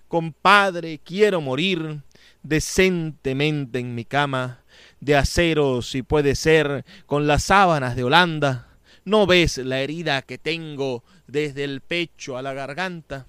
Compadre, 0.08 1.00
quiero 1.02 1.40
morir 1.40 2.02
decentemente 2.42 3.78
en 3.78 3.94
mi 3.94 4.04
cama, 4.04 4.60
de 5.00 5.16
acero 5.16 5.80
si 5.80 6.02
puede 6.02 6.34
ser, 6.34 6.84
con 7.06 7.26
las 7.26 7.44
sábanas 7.44 7.96
de 7.96 8.04
Holanda. 8.04 8.65
¿No 9.06 9.26
ves 9.26 9.56
la 9.56 9.80
herida 9.80 10.20
que 10.20 10.36
tengo 10.36 11.02
desde 11.26 11.64
el 11.64 11.80
pecho 11.80 12.36
a 12.36 12.42
la 12.42 12.52
garganta? 12.52 13.26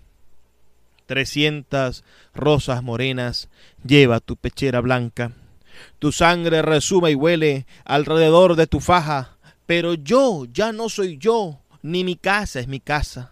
trescientas 1.07 2.03
rosas 2.35 2.83
morenas 2.83 3.49
lleva 3.83 4.19
tu 4.19 4.35
pechera 4.35 4.81
blanca. 4.81 5.31
Tu 5.97 6.11
sangre 6.11 6.61
resuma 6.61 7.09
y 7.09 7.15
huele 7.15 7.65
alrededor 7.85 8.55
de 8.55 8.67
tu 8.67 8.79
faja, 8.79 9.37
pero 9.65 9.95
yo 9.95 10.45
ya 10.51 10.71
no 10.71 10.89
soy 10.89 11.17
yo, 11.17 11.61
ni 11.81 12.03
mi 12.03 12.15
casa 12.15 12.59
es 12.59 12.67
mi 12.67 12.79
casa. 12.79 13.31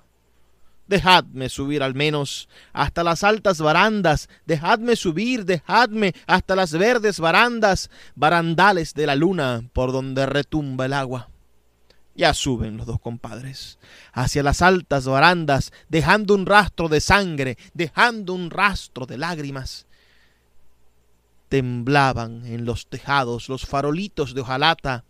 Dejadme 0.88 1.50
subir 1.50 1.82
al 1.82 1.96
menos 1.96 2.48
hasta 2.72 3.04
las 3.04 3.24
altas 3.24 3.60
barandas, 3.60 4.30
dejadme 4.46 4.96
subir, 4.96 5.44
dejadme 5.44 6.14
hasta 6.28 6.56
las 6.56 6.74
verdes 6.74 7.20
barandas, 7.20 7.90
barandales 8.16 8.94
de 8.94 9.08
la 9.08 9.16
luna 9.16 9.64
por 9.74 9.92
donde 9.92 10.28
retumba 10.28 10.86
el 10.86 10.94
agua. 10.94 11.30
Ya 12.16 12.34
suben 12.34 12.78
los 12.78 12.88
dos 12.88 13.02
compadres 13.02 13.78
hacia 14.14 14.42
las 14.42 14.62
altas 14.62 15.06
barandas, 15.06 15.74
dejando 15.90 16.34
un 16.34 16.46
rastro 16.46 16.88
de 16.88 17.02
sangre, 17.02 17.58
dejando 17.74 18.34
un 18.34 18.50
rastro 18.50 19.06
de 19.06 19.18
lágrimas. 19.18 19.86
Temblaban 21.50 22.46
en 22.46 22.64
los 22.64 22.88
tejados 22.88 23.50
los 23.50 23.66
farolitos 23.66 24.34
de 24.34 24.42
hojalata, 24.42 25.04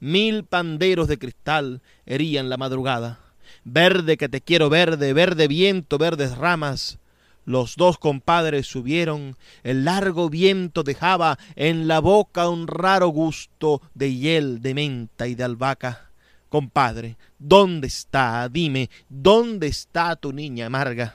mil 0.00 0.44
panderos 0.44 1.06
de 1.06 1.18
cristal 1.18 1.80
herían 2.06 2.48
la 2.48 2.56
madrugada. 2.56 3.20
Verde 3.64 4.16
que 4.16 4.28
te 4.28 4.40
quiero 4.40 4.68
verde, 4.68 5.12
verde 5.12 5.46
viento, 5.46 5.96
verdes 5.96 6.36
ramas, 6.36 6.98
Los 7.44 7.76
dos 7.76 7.98
compadres 7.98 8.66
subieron, 8.66 9.36
el 9.62 9.86
largo 9.86 10.28
viento 10.28 10.82
dejaba 10.82 11.38
en 11.56 11.88
la 11.88 12.00
boca 12.00 12.50
un 12.50 12.66
raro 12.66 13.08
gusto 13.08 13.80
de 13.94 14.14
hiel, 14.14 14.60
de 14.60 14.74
menta 14.74 15.28
y 15.28 15.34
de 15.34 15.44
albahaca. 15.44 16.07
Compadre, 16.48 17.16
¿dónde 17.38 17.86
está? 17.88 18.48
Dime, 18.48 18.88
¿dónde 19.08 19.66
está 19.66 20.16
tu 20.16 20.32
niña 20.32 20.66
amarga? 20.66 21.14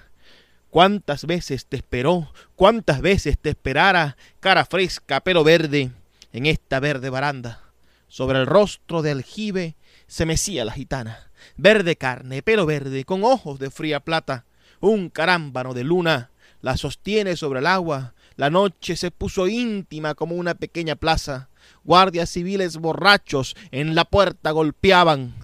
¿Cuántas 0.70 1.26
veces 1.26 1.66
te 1.66 1.78
esperó? 1.78 2.32
¿Cuántas 2.56 3.02
veces 3.02 3.38
te 3.40 3.50
esperara? 3.50 4.18
Cara 4.40 4.66
fresca, 4.66 5.22
pelo 5.22 5.44
verde, 5.44 5.92
en 6.32 6.46
esta 6.46 6.80
verde 6.80 7.10
baranda. 7.10 7.62
Sobre 8.08 8.40
el 8.40 8.46
rostro 8.46 9.02
de 9.02 9.12
aljibe 9.12 9.76
se 10.08 10.26
mecía 10.26 10.66
la 10.66 10.72
gitana. 10.72 11.32
Verde 11.58 11.96
carne, 11.96 12.42
pelo 12.42 12.66
verde, 12.66 13.06
con 13.06 13.24
ojos 13.24 13.60
de 13.60 13.72
fría 13.72 14.00
plata. 14.00 14.46
Un 14.80 15.10
carámbano 15.10 15.74
de 15.74 15.84
luna 15.84 16.32
la 16.62 16.78
sostiene 16.78 17.36
sobre 17.36 17.60
el 17.60 17.68
agua. 17.68 18.14
La 18.36 18.50
noche 18.50 18.96
se 18.96 19.12
puso 19.12 19.48
íntima 19.48 20.16
como 20.16 20.36
una 20.36 20.56
pequeña 20.56 20.96
plaza. 20.96 21.50
Guardias 21.84 22.30
civiles 22.30 22.78
borrachos 22.78 23.55
en 23.72 23.95
la 23.95 24.05
puerta 24.05 24.51
golpeaban. 24.51 25.36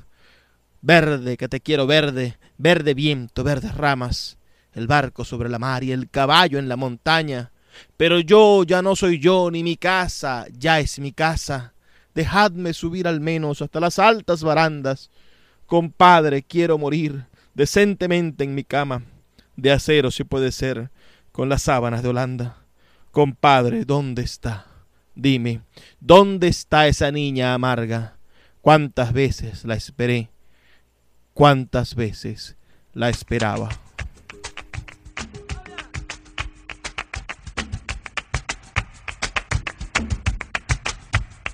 Verde, 0.81 1.37
que 1.37 1.49
te 1.49 1.59
quiero 1.59 1.87
verde, 1.87 2.37
verde 2.57 2.93
viento, 2.93 3.43
verdes 3.43 3.75
ramas, 3.75 4.37
el 4.73 4.87
barco 4.87 5.25
sobre 5.25 5.49
la 5.49 5.59
mar 5.59 5.83
y 5.83 5.91
el 5.91 6.09
caballo 6.09 6.59
en 6.59 6.69
la 6.69 6.77
montaña. 6.77 7.51
Pero 7.97 8.19
yo 8.19 8.63
ya 8.63 8.81
no 8.81 8.95
soy 8.95 9.19
yo, 9.19 9.51
ni 9.51 9.63
mi 9.63 9.77
casa 9.77 10.45
ya 10.57 10.79
es 10.79 10.99
mi 10.99 11.11
casa. 11.11 11.73
Dejadme 12.15 12.73
subir 12.73 13.07
al 13.07 13.19
menos 13.19 13.61
hasta 13.61 13.79
las 13.79 13.99
altas 13.99 14.43
barandas. 14.43 15.09
Compadre, 15.65 16.43
quiero 16.43 16.77
morir 16.77 17.25
decentemente 17.53 18.43
en 18.43 18.55
mi 18.55 18.63
cama, 18.63 19.03
de 19.55 19.71
acero 19.71 20.11
si 20.11 20.23
puede 20.23 20.51
ser, 20.51 20.91
con 21.31 21.49
las 21.49 21.63
sábanas 21.63 22.01
de 22.03 22.09
Holanda. 22.09 22.57
Compadre, 23.11 23.85
¿dónde 23.85 24.21
está? 24.21 24.68
Dime, 25.21 25.59
¿dónde 25.99 26.47
está 26.47 26.87
esa 26.87 27.11
niña 27.11 27.53
amarga? 27.53 28.15
¿Cuántas 28.61 29.11
veces 29.11 29.65
la 29.65 29.75
esperé? 29.75 30.29
¿Cuántas 31.33 31.93
veces 31.93 32.55
la 32.93 33.09
esperaba? 33.09 33.67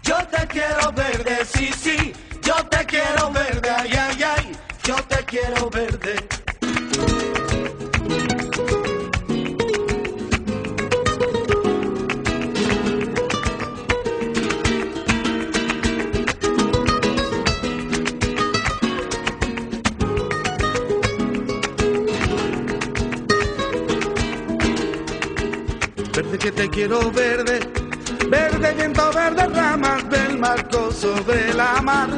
Yo 0.03 0.17
te 0.27 0.45
quiero 0.45 0.91
verde, 0.91 1.37
sí, 1.45 1.71
sí, 1.75 2.13
yo 2.43 2.53
te 2.69 2.85
quiero 2.85 3.31
verde, 3.31 3.67
ay, 3.67 3.89
ay, 3.97 4.23
ay, 4.23 4.51
yo 4.83 4.95
te 5.07 5.25
quiero 5.25 5.71
verde. 5.71 6.34
Te 26.55 26.69
quiero 26.69 27.11
verde, 27.11 27.59
verde 28.29 28.73
viento, 28.73 29.11
verde 29.13 29.45
ramas 29.47 30.09
del 30.09 30.39
marco 30.39 30.91
sobre 30.91 31.53
la 31.53 31.81
mar. 31.81 32.09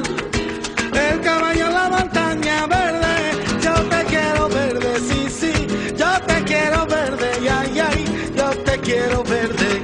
El 0.93 1.21
caballo 1.21 1.65
en 1.67 1.73
la 1.73 1.89
montaña 1.89 2.67
verde, 2.67 3.31
yo 3.61 3.73
te 3.73 4.03
quiero 4.05 4.49
verde, 4.49 4.99
sí, 4.99 5.27
sí, 5.29 5.67
yo 5.95 6.21
te 6.27 6.43
quiero 6.43 6.85
verde, 6.85 7.31
ay, 7.49 7.79
ay, 7.79 8.33
yo 8.35 8.49
te 8.63 8.79
quiero 8.79 9.23
verde. 9.23 9.83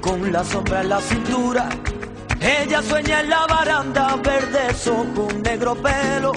con 0.00 0.32
la 0.32 0.44
sombra 0.44 0.82
en 0.82 0.88
la 0.88 1.00
cintura. 1.00 1.68
Ella 2.40 2.82
sueña 2.82 3.20
en 3.20 3.30
la 3.30 3.46
baranda, 3.46 4.16
verde 4.16 4.74
ojos, 4.90 5.34
negro 5.44 5.76
pelo, 5.76 6.32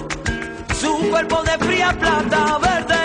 su 0.79 1.09
cuerpo 1.09 1.41
de 1.43 1.57
fría 1.65 1.91
plata 1.97 2.57
verde. 2.57 2.95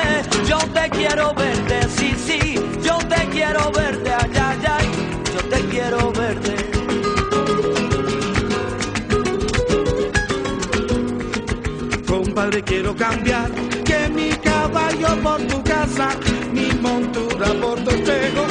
Yo 0.48 0.58
te 0.58 0.90
quiero 0.90 1.34
verde, 1.34 1.80
sí, 1.96 2.14
sí, 2.26 2.54
yo 2.82 2.98
te 2.98 3.28
quiero 3.28 3.70
verde, 3.72 4.12
ay, 4.12 4.30
ay, 4.34 4.58
ay, 4.76 4.86
yo 5.34 5.40
te 5.48 5.60
quiero 5.66 6.12
verde. 6.12 6.56
Compadre, 12.06 12.62
quiero 12.62 12.94
cambiar 12.96 13.50
que 13.84 14.08
mi 14.08 14.30
caballo 14.30 15.08
por 15.22 15.40
tu 15.42 15.62
casa, 15.62 16.10
mi 16.52 16.68
montura 16.80 17.48
por 17.60 17.78
tu 17.84 17.90
espejo, 17.90 18.46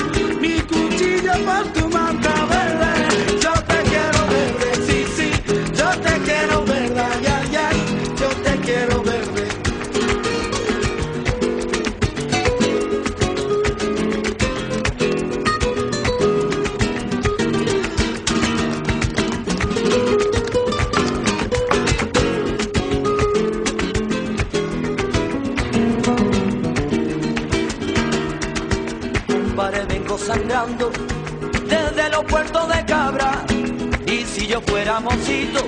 yo 34.49 34.59
fuera 34.61 34.99
mocito, 34.99 35.59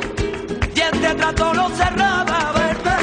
y 0.76 0.80
este 0.80 1.14
trato 1.14 1.54
lo 1.54 1.70
cerraba, 1.70 2.52
verde. 2.54 2.98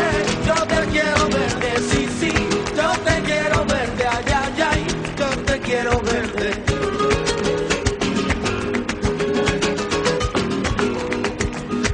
Yo 0.45 0.55
te 0.67 0.81
quiero 0.91 1.29
verde, 1.29 1.71
sí, 1.89 2.09
sí, 2.19 2.33
yo 2.77 2.91
te 3.05 3.23
quiero 3.23 3.65
verde, 3.65 4.05
ay, 4.11 4.25
ay, 4.43 4.63
ay, 4.73 4.87
yo 5.17 5.29
te 5.47 5.61
quiero 5.61 6.01
verde. 6.01 6.51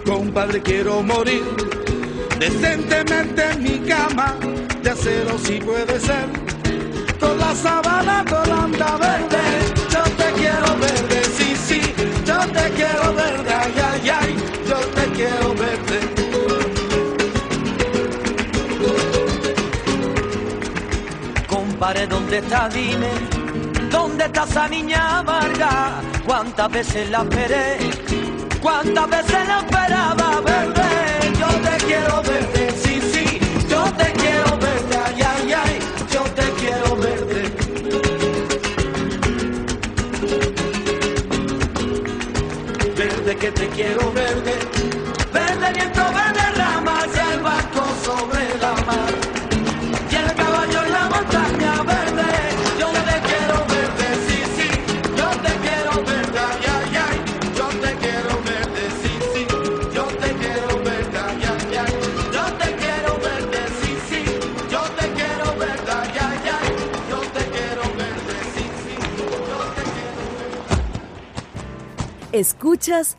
Compadre, 0.07 0.63
quiero 0.63 1.03
morir 1.03 1.45
decentemente 2.39 3.51
en 3.51 3.63
mi 3.63 3.79
cama, 3.81 4.35
de 4.83 4.91
acero 4.91 5.37
si 5.45 5.59
puede 5.59 6.01
ser, 6.01 6.27
con 7.21 7.39
la 7.39 7.55
sabana 7.55 8.25
colanda 8.27 8.97
verde. 8.97 9.43
Yo 9.93 10.03
te 10.21 10.33
quiero 10.41 10.69
verde, 10.79 11.23
sí, 11.37 11.44
te 12.55 12.71
quiero 12.71 13.13
verde, 13.15 13.53
ay, 13.53 13.75
ay, 13.91 14.11
ay, 14.21 14.37
yo 14.69 14.77
te 14.97 15.05
quiero 15.17 15.49
verde. 15.55 15.99
Compadre, 21.47 22.07
¿dónde 22.07 22.39
está? 22.39 22.69
Dime, 22.69 23.11
¿dónde 23.91 24.25
está 24.25 24.45
esa 24.45 24.69
niña 24.69 25.19
amarga? 25.19 26.01
¿Cuántas 26.25 26.71
veces 26.71 27.11
la 27.11 27.23
esperé? 27.23 27.79
¿Cuántas 28.61 29.09
veces 29.11 29.47
la 29.47 29.59
esperaba 29.59 30.41
verde? 30.41 30.89
Yo 31.41 31.49
te 31.67 31.85
quiero 31.85 32.23
verde, 32.23 32.54
que 43.45 43.53
te 43.53 43.69
quiero 43.69 44.11
verde, 44.11 44.55
verde 45.31 45.73
viento, 45.75 46.03
verde 46.15 46.45
ramas, 46.57 47.09
el 47.31 47.41
barco 47.43 47.85
sobre 48.03 48.57
la 48.59 48.73
mar. 48.87 49.13
Y 50.11 50.15
el 50.15 50.35
caballo 50.35 50.85
en 50.87 50.93
la 50.93 51.11
montaña 51.11 51.83
verde, 51.83 52.25
yo 52.81 52.89
te 52.89 53.17
quiero 53.29 53.57
verde, 53.75 54.07
sí, 54.27 54.39
sí, 54.57 54.69
yo 55.15 55.29
te 55.45 55.53
quiero 55.65 55.93
verde, 56.11 56.39
ay, 56.39 56.97
ay, 57.07 57.19
yo 57.55 57.69
te 57.83 57.95
quiero 57.97 58.33
verde, 58.49 58.83
sí, 59.03 59.13
sí, 59.35 59.47
yo 59.93 60.05
te 60.05 60.33
quiero 60.41 60.79
verde, 60.83 61.19
ay, 61.19 61.45
ay, 61.53 61.77
ay, 61.85 61.95
yo 62.33 62.45
te 62.61 62.69
quiero 62.81 63.19
verde, 63.29 63.61
sí, 63.83 63.93
sí, 64.09 64.25
yo 64.71 64.81
te 64.97 65.07
quiero 65.19 65.47
verde, 65.59 65.93
ay, 65.93 66.17
ay, 66.29 66.49
ay, 66.61 66.69
yo 67.11 67.21
te 67.21 67.45
quiero 67.51 67.83
verde, 67.93 68.37
sí, 68.55 68.65
sí, 68.85 68.95
yo 69.49 69.59
te 69.77 69.83
quiero 69.83 70.23
Escuchas 72.33 73.19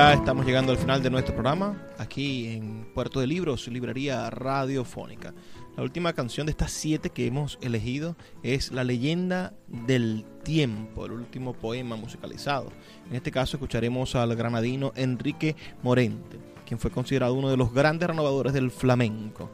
Ya 0.00 0.14
estamos 0.14 0.46
llegando 0.46 0.72
al 0.72 0.78
final 0.78 1.02
de 1.02 1.10
nuestro 1.10 1.34
programa, 1.34 1.76
aquí 1.98 2.54
en 2.54 2.86
Puerto 2.94 3.20
de 3.20 3.26
Libros, 3.26 3.68
Librería 3.68 4.30
Radiofónica. 4.30 5.34
La 5.76 5.82
última 5.82 6.14
canción 6.14 6.46
de 6.46 6.52
estas 6.52 6.72
siete 6.72 7.10
que 7.10 7.26
hemos 7.26 7.58
elegido 7.60 8.16
es 8.42 8.72
La 8.72 8.82
leyenda 8.82 9.52
del 9.68 10.24
tiempo, 10.42 11.04
el 11.04 11.12
último 11.12 11.52
poema 11.52 11.96
musicalizado. 11.96 12.72
En 13.10 13.16
este 13.16 13.30
caso 13.30 13.58
escucharemos 13.58 14.14
al 14.14 14.34
granadino 14.36 14.92
Enrique 14.96 15.54
Morente, 15.82 16.38
quien 16.66 16.80
fue 16.80 16.90
considerado 16.90 17.34
uno 17.34 17.50
de 17.50 17.58
los 17.58 17.74
grandes 17.74 18.08
renovadores 18.08 18.54
del 18.54 18.70
flamenco. 18.70 19.50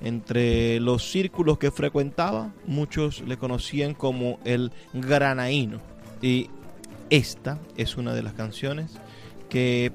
Entre 0.00 0.80
los 0.80 1.10
círculos 1.10 1.58
que 1.58 1.70
frecuentaba, 1.70 2.54
muchos 2.66 3.20
le 3.20 3.36
conocían 3.36 3.92
como 3.92 4.40
el 4.46 4.72
granaíno. 4.94 5.78
Y 6.22 6.48
esta 7.10 7.58
es 7.76 7.98
una 7.98 8.14
de 8.14 8.22
las 8.22 8.32
canciones 8.32 8.98
que 9.50 9.92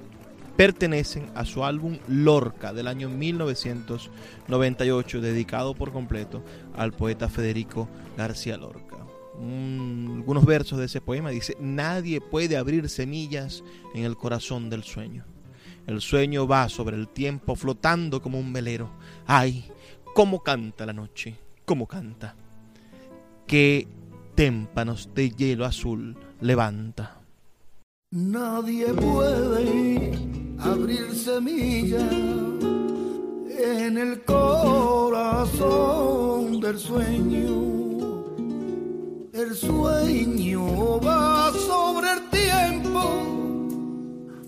pertenecen 0.56 1.32
a 1.34 1.46
su 1.46 1.66
álbum 1.66 1.98
Lorca 2.08 2.72
del 2.74 2.88
año 2.88 3.10
1998, 3.10 5.22
dedicado 5.22 5.74
por 5.74 5.92
completo 5.92 6.44
al 6.76 6.94
poeta 6.94 7.28
Federico 7.30 7.90
García 8.16 8.58
Lorca. 8.58 8.84
algunos 9.38 10.46
versos 10.46 10.78
de 10.80 10.86
ese 10.86 11.02
poema 11.02 11.32
dice, 11.32 11.58
nadie 11.60 12.22
puede 12.22 12.56
abrir 12.58 12.90
semillas 12.90 13.64
en 13.94 14.06
el 14.06 14.16
corazón 14.16 14.70
del 14.70 14.84
sueño. 14.84 15.26
El 15.88 16.00
sueño 16.02 16.48
va 16.48 16.70
sobre 16.70 16.96
el 16.96 17.08
tiempo 17.08 17.56
flotando 17.56 18.22
como 18.22 18.40
un 18.40 18.54
velero. 18.54 18.90
Ay, 19.28 19.66
cómo 20.16 20.42
canta 20.42 20.86
la 20.86 20.94
noche, 20.94 21.36
cómo 21.66 21.88
canta. 21.88 22.36
Qué 23.46 23.88
témpanos 24.34 25.10
de 25.14 25.30
hielo 25.30 25.66
azul 25.66 26.18
levanta. 26.42 27.20
Nadie 28.18 28.94
puede 28.94 30.14
abrir 30.58 31.14
semilla 31.14 32.00
en 33.60 33.98
el 33.98 34.24
corazón 34.24 35.62
del 36.62 36.80
sueño. 36.80 38.24
El 39.34 39.54
sueño 39.54 41.02
va 41.02 41.52
sobre 41.68 42.14
el 42.14 42.22
tiempo, 42.30 43.02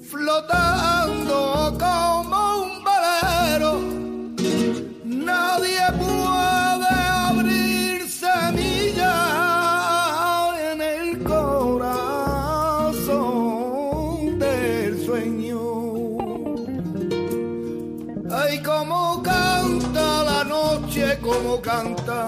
flotando 0.01 1.77
como 1.77 2.63
un 2.63 2.71
velero. 2.87 3.81
Nadie 5.03 5.76
Ay, 18.29 18.61
como 18.61 19.23
canta 19.23 20.23
la 20.23 20.43
noche, 20.43 21.17
como 21.21 21.61
canta. 21.61 22.27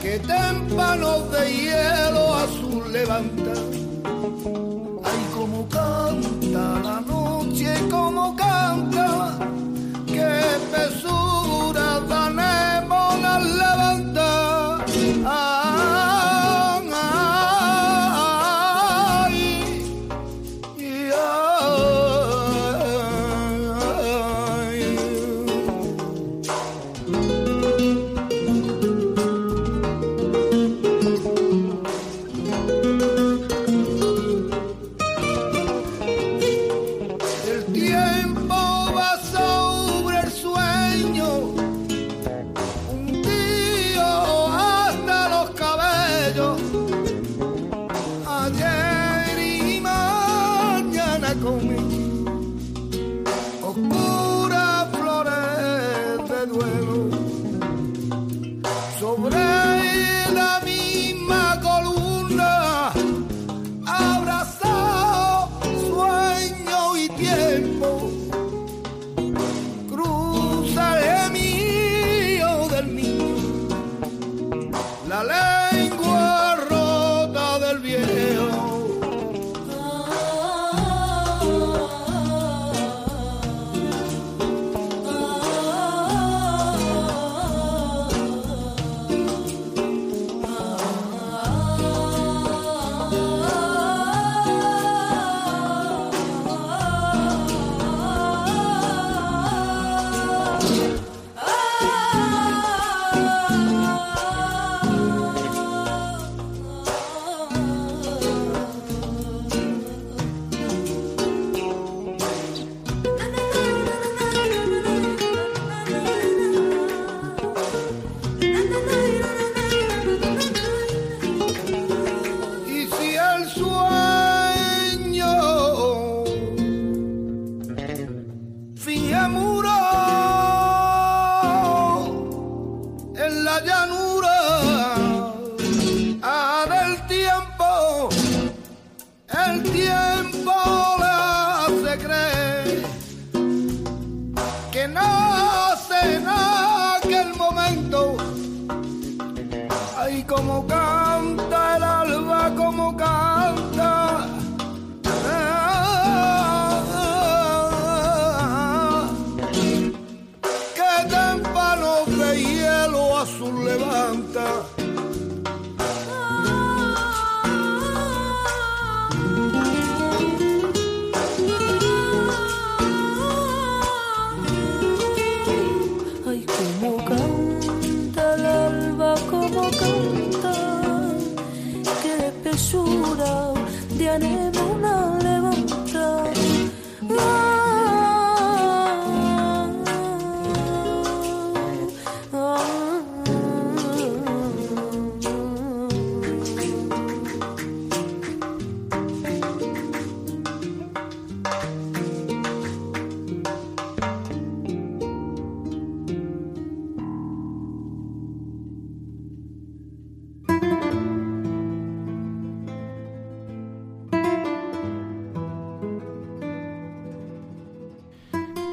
Que 0.00 0.20
témpanos 0.20 1.30
de 1.32 1.52
hielo 1.52 2.34
azul 2.34 2.92
levanta. 2.92 3.67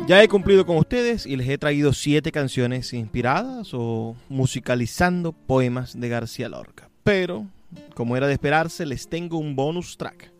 Ya 0.08 0.22
he 0.22 0.28
cumplido 0.28 0.68
con 0.68 0.78
ustedes 0.78 1.26
y 1.26 1.36
les 1.36 1.49
he 1.49 1.58
traído 1.58 1.91
siete 1.91 2.32
canciones 2.32 2.93
inspiradas 2.93 3.72
o 3.74 4.16
musicalizando 4.30 5.32
poemas 5.32 5.99
de 5.99 6.10
García 6.10 6.47
Lorca. 6.47 6.91
Pero, 7.03 7.47
como 7.95 8.16
era 8.16 8.28
de 8.28 8.34
esperarse, 8.34 8.86
les 8.86 9.10
tengo 9.10 9.39
un 9.39 9.56
bonus 9.56 9.97
track. 9.97 10.32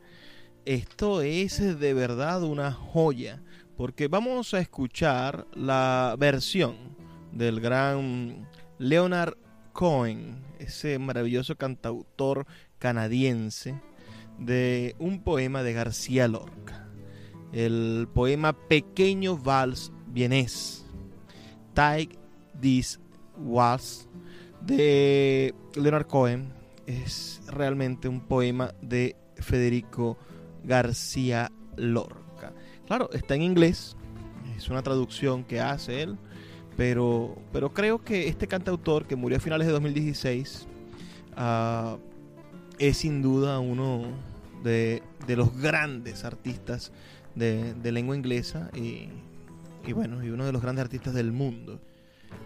Esto 0.66 1.24
es 1.24 1.80
de 1.80 1.94
verdad 1.96 2.44
una 2.44 2.74
joya, 2.74 3.42
porque 3.76 4.08
vamos 4.08 4.54
a 4.54 4.60
escuchar 4.60 5.48
la 5.56 6.16
versión 6.20 6.76
del 7.32 7.60
gran 7.60 8.48
Leonard 8.78 9.36
Cohen, 9.74 10.44
ese 10.60 11.00
maravilloso 11.00 11.56
cantautor 11.56 12.46
canadiense, 12.78 13.74
de 14.38 14.96
un 15.00 15.24
poema 15.24 15.64
de 15.64 15.74
García 15.74 16.28
Lorca 16.28 16.85
el 17.56 18.10
poema 18.14 18.52
Pequeño 18.52 19.38
Vals 19.38 19.90
Vienés, 20.08 20.86
Take 21.74 22.20
This 22.60 23.00
Waltz, 23.38 24.10
de 24.60 25.56
Leonard 25.76 26.06
Cohen, 26.06 26.52
es 26.86 27.42
realmente 27.48 28.10
un 28.10 28.20
poema 28.20 28.74
de 28.82 29.16
Federico 29.38 30.18
García 30.66 31.50
Lorca. 31.78 32.52
Claro, 32.88 33.10
está 33.14 33.36
en 33.36 33.44
inglés, 33.44 33.96
es 34.58 34.68
una 34.68 34.84
traducción 34.84 35.46
que 35.46 35.62
hace 35.62 36.02
él, 36.02 36.18
pero, 36.76 37.38
pero 37.54 37.74
creo 37.74 38.04
que 38.04 38.28
este 38.28 38.48
cantautor 38.48 39.08
que 39.08 39.16
murió 39.16 39.38
a 39.38 39.42
finales 39.42 39.66
de 39.66 39.72
2016 39.72 40.68
ah, 41.38 41.96
es 42.80 42.98
sin 42.98 43.22
duda 43.22 43.60
uno 43.60 44.04
de, 44.62 45.02
de 45.26 45.38
los 45.38 45.56
grandes 45.58 46.26
artistas 46.26 46.92
de, 47.36 47.92
lengua 47.92 48.16
inglesa 48.16 48.70
y, 48.74 49.10
bueno, 49.94 50.24
y 50.24 50.30
uno 50.30 50.46
de 50.46 50.52
los 50.52 50.62
grandes 50.62 50.86
artistas 50.86 51.14
del 51.14 51.32
mundo. 51.32 51.80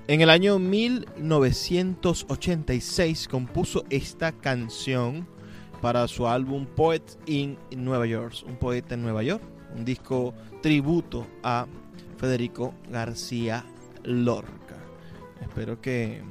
En 0.08 0.22
el 0.22 0.30
año 0.30 0.60
1986 0.60 3.28
compuso 3.28 3.84
esta 3.90 4.32
canción 4.32 5.28
para 5.82 6.08
su 6.08 6.28
álbum 6.28 6.66
Poet 6.66 7.04
in 7.26 7.58
Nueva 7.76 8.06
York, 8.06 8.36
un 8.46 8.58
poeta 8.58 8.94
en 8.96 9.02
Nueva 9.02 9.24
York, 9.24 9.44
un 9.76 9.84
disco 9.86 10.34
tributo 10.62 11.28
a 11.44 11.68
Federico 12.18 12.74
García 12.92 13.66
Lorca. 14.04 14.76
Espero 15.42 15.80
que, 15.80 16.22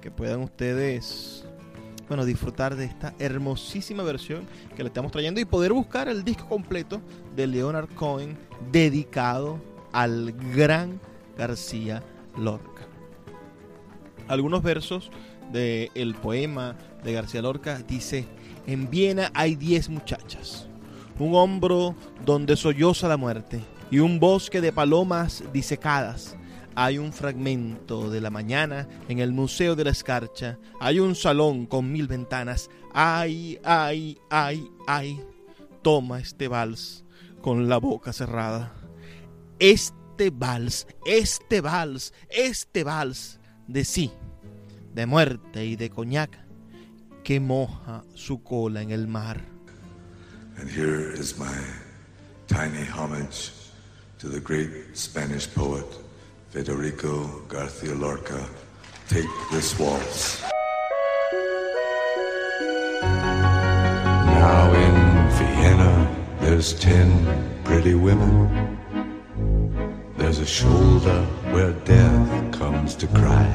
que 0.00 0.10
puedan 0.10 0.42
ustedes 0.42 1.44
disfrutar 2.22 2.76
de 2.76 2.84
esta 2.84 3.14
hermosísima 3.18 4.04
versión 4.04 4.46
que 4.76 4.84
le 4.84 4.88
estamos 4.88 5.10
trayendo 5.10 5.40
y 5.40 5.44
poder 5.44 5.72
buscar 5.72 6.08
el 6.08 6.22
disco 6.22 6.46
completo 6.48 7.00
de 7.34 7.46
Leonard 7.48 7.88
Cohen 7.94 8.38
dedicado 8.70 9.58
al 9.92 10.32
gran 10.54 11.00
García 11.36 12.02
Lorca. 12.36 12.82
Algunos 14.28 14.62
versos 14.62 15.10
del 15.52 16.14
poema 16.14 16.76
de 17.02 17.12
García 17.12 17.42
Lorca 17.42 17.78
dice, 17.78 18.26
en 18.66 18.88
Viena 18.90 19.30
hay 19.34 19.56
diez 19.56 19.88
muchachas, 19.88 20.68
un 21.18 21.34
hombro 21.34 21.96
donde 22.24 22.56
solloza 22.56 23.08
la 23.08 23.16
muerte 23.16 23.60
y 23.90 23.98
un 23.98 24.20
bosque 24.20 24.60
de 24.60 24.72
palomas 24.72 25.42
disecadas 25.52 26.36
hay 26.76 26.98
un 26.98 27.12
fragmento 27.12 28.10
de 28.10 28.20
la 28.20 28.30
mañana 28.30 28.88
en 29.08 29.18
el 29.20 29.32
Museo 29.32 29.76
de 29.76 29.84
la 29.84 29.90
Escarcha. 29.90 30.58
Hay 30.80 30.98
un 30.98 31.14
salón 31.14 31.66
con 31.66 31.92
mil 31.92 32.08
ventanas. 32.08 32.68
Ay, 32.92 33.58
ay, 33.64 34.18
ay, 34.30 34.68
ay. 34.86 35.20
Toma 35.82 36.20
este 36.20 36.48
vals 36.48 37.04
con 37.40 37.68
la 37.68 37.78
boca 37.78 38.12
cerrada. 38.12 38.74
Este 39.58 40.30
vals, 40.30 40.86
este 41.06 41.60
vals, 41.60 42.12
este 42.28 42.84
vals 42.84 43.38
de 43.68 43.84
sí, 43.84 44.10
de 44.94 45.06
muerte 45.06 45.64
y 45.64 45.76
de 45.76 45.90
coñac, 45.90 46.38
que 47.22 47.38
moja 47.40 48.04
su 48.14 48.42
cola 48.42 48.82
en 48.82 48.90
el 48.90 49.06
mar. 49.06 49.40
And 50.56 50.68
here 50.68 51.12
is 51.12 51.38
my 51.38 51.54
tiny 52.46 52.84
homage 52.84 53.52
to 54.18 54.28
the 54.28 54.40
great 54.40 54.96
Spanish 54.96 55.48
poet. 55.48 56.03
Federico 56.54 57.42
Garcia 57.48 57.96
Lorca, 57.96 58.46
take 59.08 59.26
this 59.50 59.76
waltz. 59.76 60.40
Now 63.02 64.72
in 64.72 64.94
Vienna, 65.36 66.16
there's 66.38 66.72
ten 66.78 67.10
pretty 67.64 67.94
women. 67.94 68.78
There's 70.16 70.38
a 70.38 70.46
shoulder 70.46 71.22
where 71.50 71.72
death 71.72 72.52
comes 72.52 72.94
to 73.02 73.08
cry. 73.08 73.50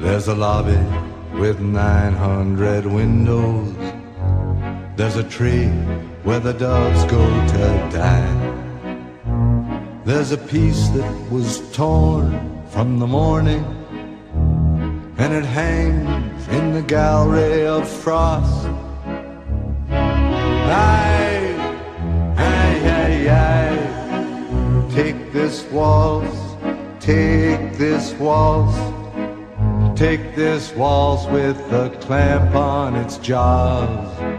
There's 0.00 0.26
a 0.26 0.34
lobby 0.34 0.82
with 1.38 1.60
900 1.60 2.86
windows. 2.86 3.72
There's 4.96 5.14
a 5.14 5.22
tree 5.22 5.68
where 6.24 6.40
the 6.40 6.54
doves 6.54 7.04
go 7.04 7.24
to 7.52 7.88
die. 7.96 8.39
There's 10.02 10.32
a 10.32 10.38
piece 10.38 10.88
that 10.88 11.30
was 11.30 11.60
torn 11.74 12.66
from 12.70 12.98
the 12.98 13.06
morning, 13.06 13.62
and 15.18 15.34
it 15.34 15.44
hangs 15.44 16.48
in 16.48 16.72
the 16.72 16.80
gallery 16.80 17.66
of 17.66 17.86
frost. 17.86 18.66
Aye, 19.90 21.54
aye, 22.38 22.80
aye, 22.98 23.28
aye. 23.28 24.88
Take 24.94 25.34
this 25.34 25.64
waltz, 25.70 26.34
take 26.98 27.76
this 27.76 28.14
waltz, 28.14 28.78
take 29.98 30.34
this 30.34 30.74
waltz 30.74 31.26
with 31.26 31.58
a 31.72 31.94
clamp 32.00 32.54
on 32.54 32.96
its 32.96 33.18
jaws. 33.18 34.29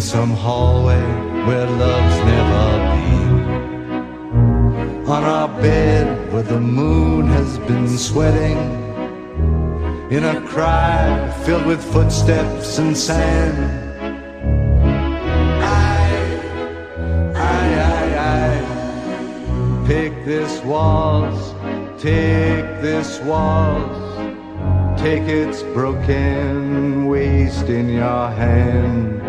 Some 0.00 0.30
hallway 0.30 1.00
where 1.46 1.66
love's 1.66 2.18
never 2.32 2.64
been. 2.96 3.34
On 5.06 5.22
our 5.22 5.48
bed 5.60 6.32
where 6.32 6.42
the 6.42 6.58
moon 6.58 7.28
has 7.28 7.58
been 7.58 7.86
sweating. 7.86 8.58
In 10.10 10.24
a 10.24 10.40
cry 10.48 11.30
filled 11.44 11.66
with 11.66 11.80
footsteps 11.92 12.78
and 12.78 12.96
sand. 12.96 13.69
This 20.30 20.62
waltz, 20.62 21.54
take 22.00 22.64
this 22.80 23.18
waltz. 23.22 23.98
Take 24.96 25.24
its 25.24 25.64
broken 25.74 27.06
waist 27.08 27.68
in 27.68 27.88
your 27.88 28.28
hand. 28.30 29.20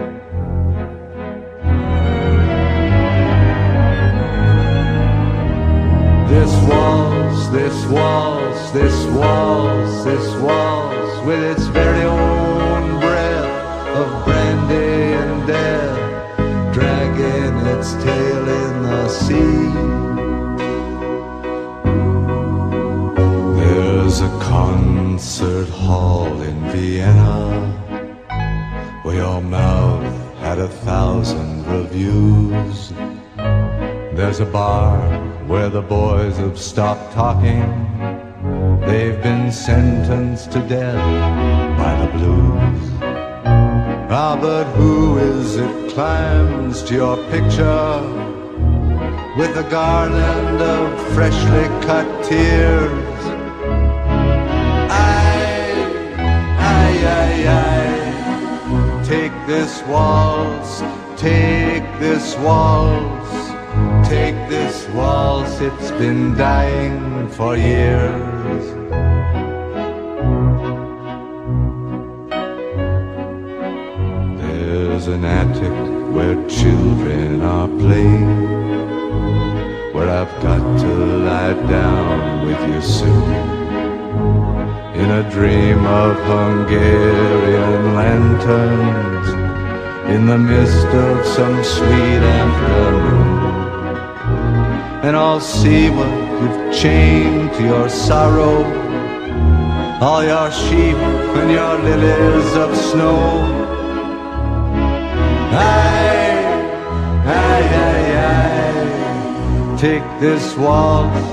This 6.30 6.54
waltz, 6.70 7.48
this 7.48 7.86
waltz, 7.88 8.70
this 8.70 9.06
waltz, 9.06 10.04
this 10.04 10.36
waltz 10.36 11.26
with 11.26 11.44
its 11.52 11.66
very 11.68 12.04
own 12.04 12.31
hall 25.92 26.42
in 26.42 26.58
Vienna 26.72 27.42
where 29.04 29.18
your 29.26 29.42
mouth 29.42 30.06
had 30.46 30.58
a 30.58 30.72
thousand 30.88 31.54
reviews. 31.78 32.94
There's 34.18 34.40
a 34.40 34.50
bar 34.60 34.96
where 35.52 35.70
the 35.70 35.82
boys 35.82 36.38
have 36.38 36.58
stopped 36.58 37.08
talking. 37.14 37.64
They've 38.88 39.22
been 39.30 39.52
sentenced 39.52 40.54
to 40.54 40.60
death 40.78 41.08
by 41.82 41.94
the 42.02 42.10
blues. 42.18 42.84
Ah, 44.22 44.38
but 44.48 44.66
who 44.78 45.18
is 45.18 45.58
it 45.66 45.76
climbs 45.94 46.84
to 46.88 46.94
your 47.02 47.18
picture 47.34 47.94
with 49.40 49.54
a 49.66 49.68
garland 49.70 50.60
of 50.76 50.88
freshly 51.14 51.68
cut 51.88 52.08
tears? 52.30 53.31
I, 57.48 58.12
Take 59.04 59.34
this 59.46 59.84
waltz, 59.88 60.80
take 61.20 61.84
this 62.00 62.38
waltz, 62.38 63.32
take 64.08 64.36
this 64.48 64.88
waltz, 64.90 65.60
it's 65.60 65.92
been 65.92 66.36
dying 66.36 67.28
for 67.30 67.58
years. 67.58 68.66
There's 74.40 75.08
an 75.08 75.26
attic 75.26 76.14
where 76.16 76.36
children 76.48 77.42
are 77.42 77.68
playing, 77.68 78.44
where 79.94 80.10
I've 80.10 80.42
got 80.42 80.80
to 80.80 80.88
lie 81.28 81.54
down 81.68 82.46
with 82.46 82.62
you 82.70 82.82
soon. 82.82 83.61
A 85.12 85.30
dream 85.30 85.86
of 85.86 86.16
Hungarian 86.24 87.96
lanterns, 87.96 89.28
in 90.10 90.26
the 90.26 90.38
mist 90.38 90.88
of 90.88 91.26
some 91.26 91.62
sweet 91.66 92.24
afternoon. 92.40 93.28
And 95.04 95.18
I'll 95.18 95.42
see 95.42 95.90
what 95.90 96.10
you've 96.40 96.74
chained 96.74 97.52
to 97.56 97.62
your 97.62 97.90
sorrow, 97.90 98.64
all 100.00 100.24
your 100.24 100.50
sheep 100.50 100.96
and 101.40 101.52
your 101.52 101.76
lilies 101.88 102.56
of 102.56 102.74
snow. 102.78 103.20
Aye, 105.52 106.42
aye, 107.26 107.68
aye, 107.86 108.14
aye. 108.32 109.78
Take 109.78 110.08
this 110.22 110.56
waltz, 110.56 111.28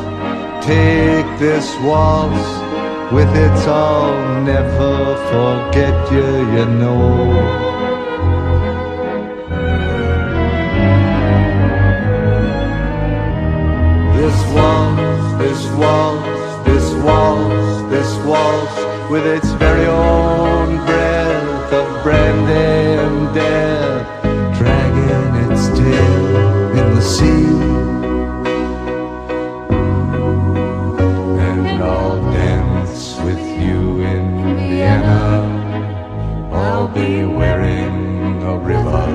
take 0.67 1.29
this 1.39 1.77
waltz. 1.85 2.68
With 3.11 3.35
its 3.35 3.67
I'll 3.67 4.43
never 4.43 5.17
forget 5.33 6.13
you, 6.13 6.27
you 6.55 6.67
know. 6.67 7.79
This 14.15 14.39
waltz, 14.53 15.39
this 15.43 15.63
waltz, 15.81 16.67
this 16.67 16.93
waltz, 17.03 17.91
this 17.91 18.11
waltz, 18.27 19.11
with 19.11 19.27
its 19.27 19.53
very 19.53 19.87
own 19.87 20.77
breath 20.85 21.73
of 21.73 22.03
brandy 22.03 22.78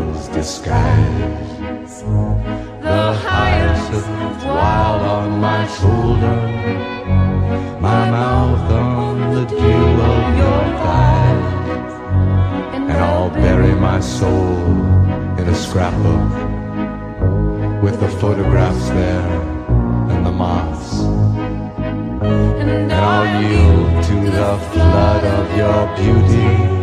river's 0.03 0.27
disguise. 0.29 2.03
The 2.81 3.13
hyacinth 3.13 4.45
wild 4.45 5.01
on 5.01 5.39
my 5.39 5.67
shoulder, 5.67 6.39
my 7.79 8.11
mouth 8.11 8.71
on 8.71 9.33
the 9.35 9.45
dew 9.45 10.01
of 10.11 10.37
your 10.41 10.63
thighs, 10.83 11.93
and 12.75 12.91
I'll 12.91 13.29
bury 13.29 13.75
my 13.75 13.99
soul 13.99 14.57
in 15.39 15.47
a 15.47 15.55
scrapbook 15.55 16.31
with 17.81 17.99
the 17.99 18.09
photographs 18.19 18.89
there 18.89 19.29
and 20.11 20.25
the 20.25 20.31
moths. 20.31 21.01
And 22.23 22.91
I'll 22.91 23.41
yield 23.41 24.03
to 24.05 24.15
the 24.31 24.57
flood 24.71 25.23
of 25.23 25.57
your 25.57 25.81
beauty, 25.97 26.82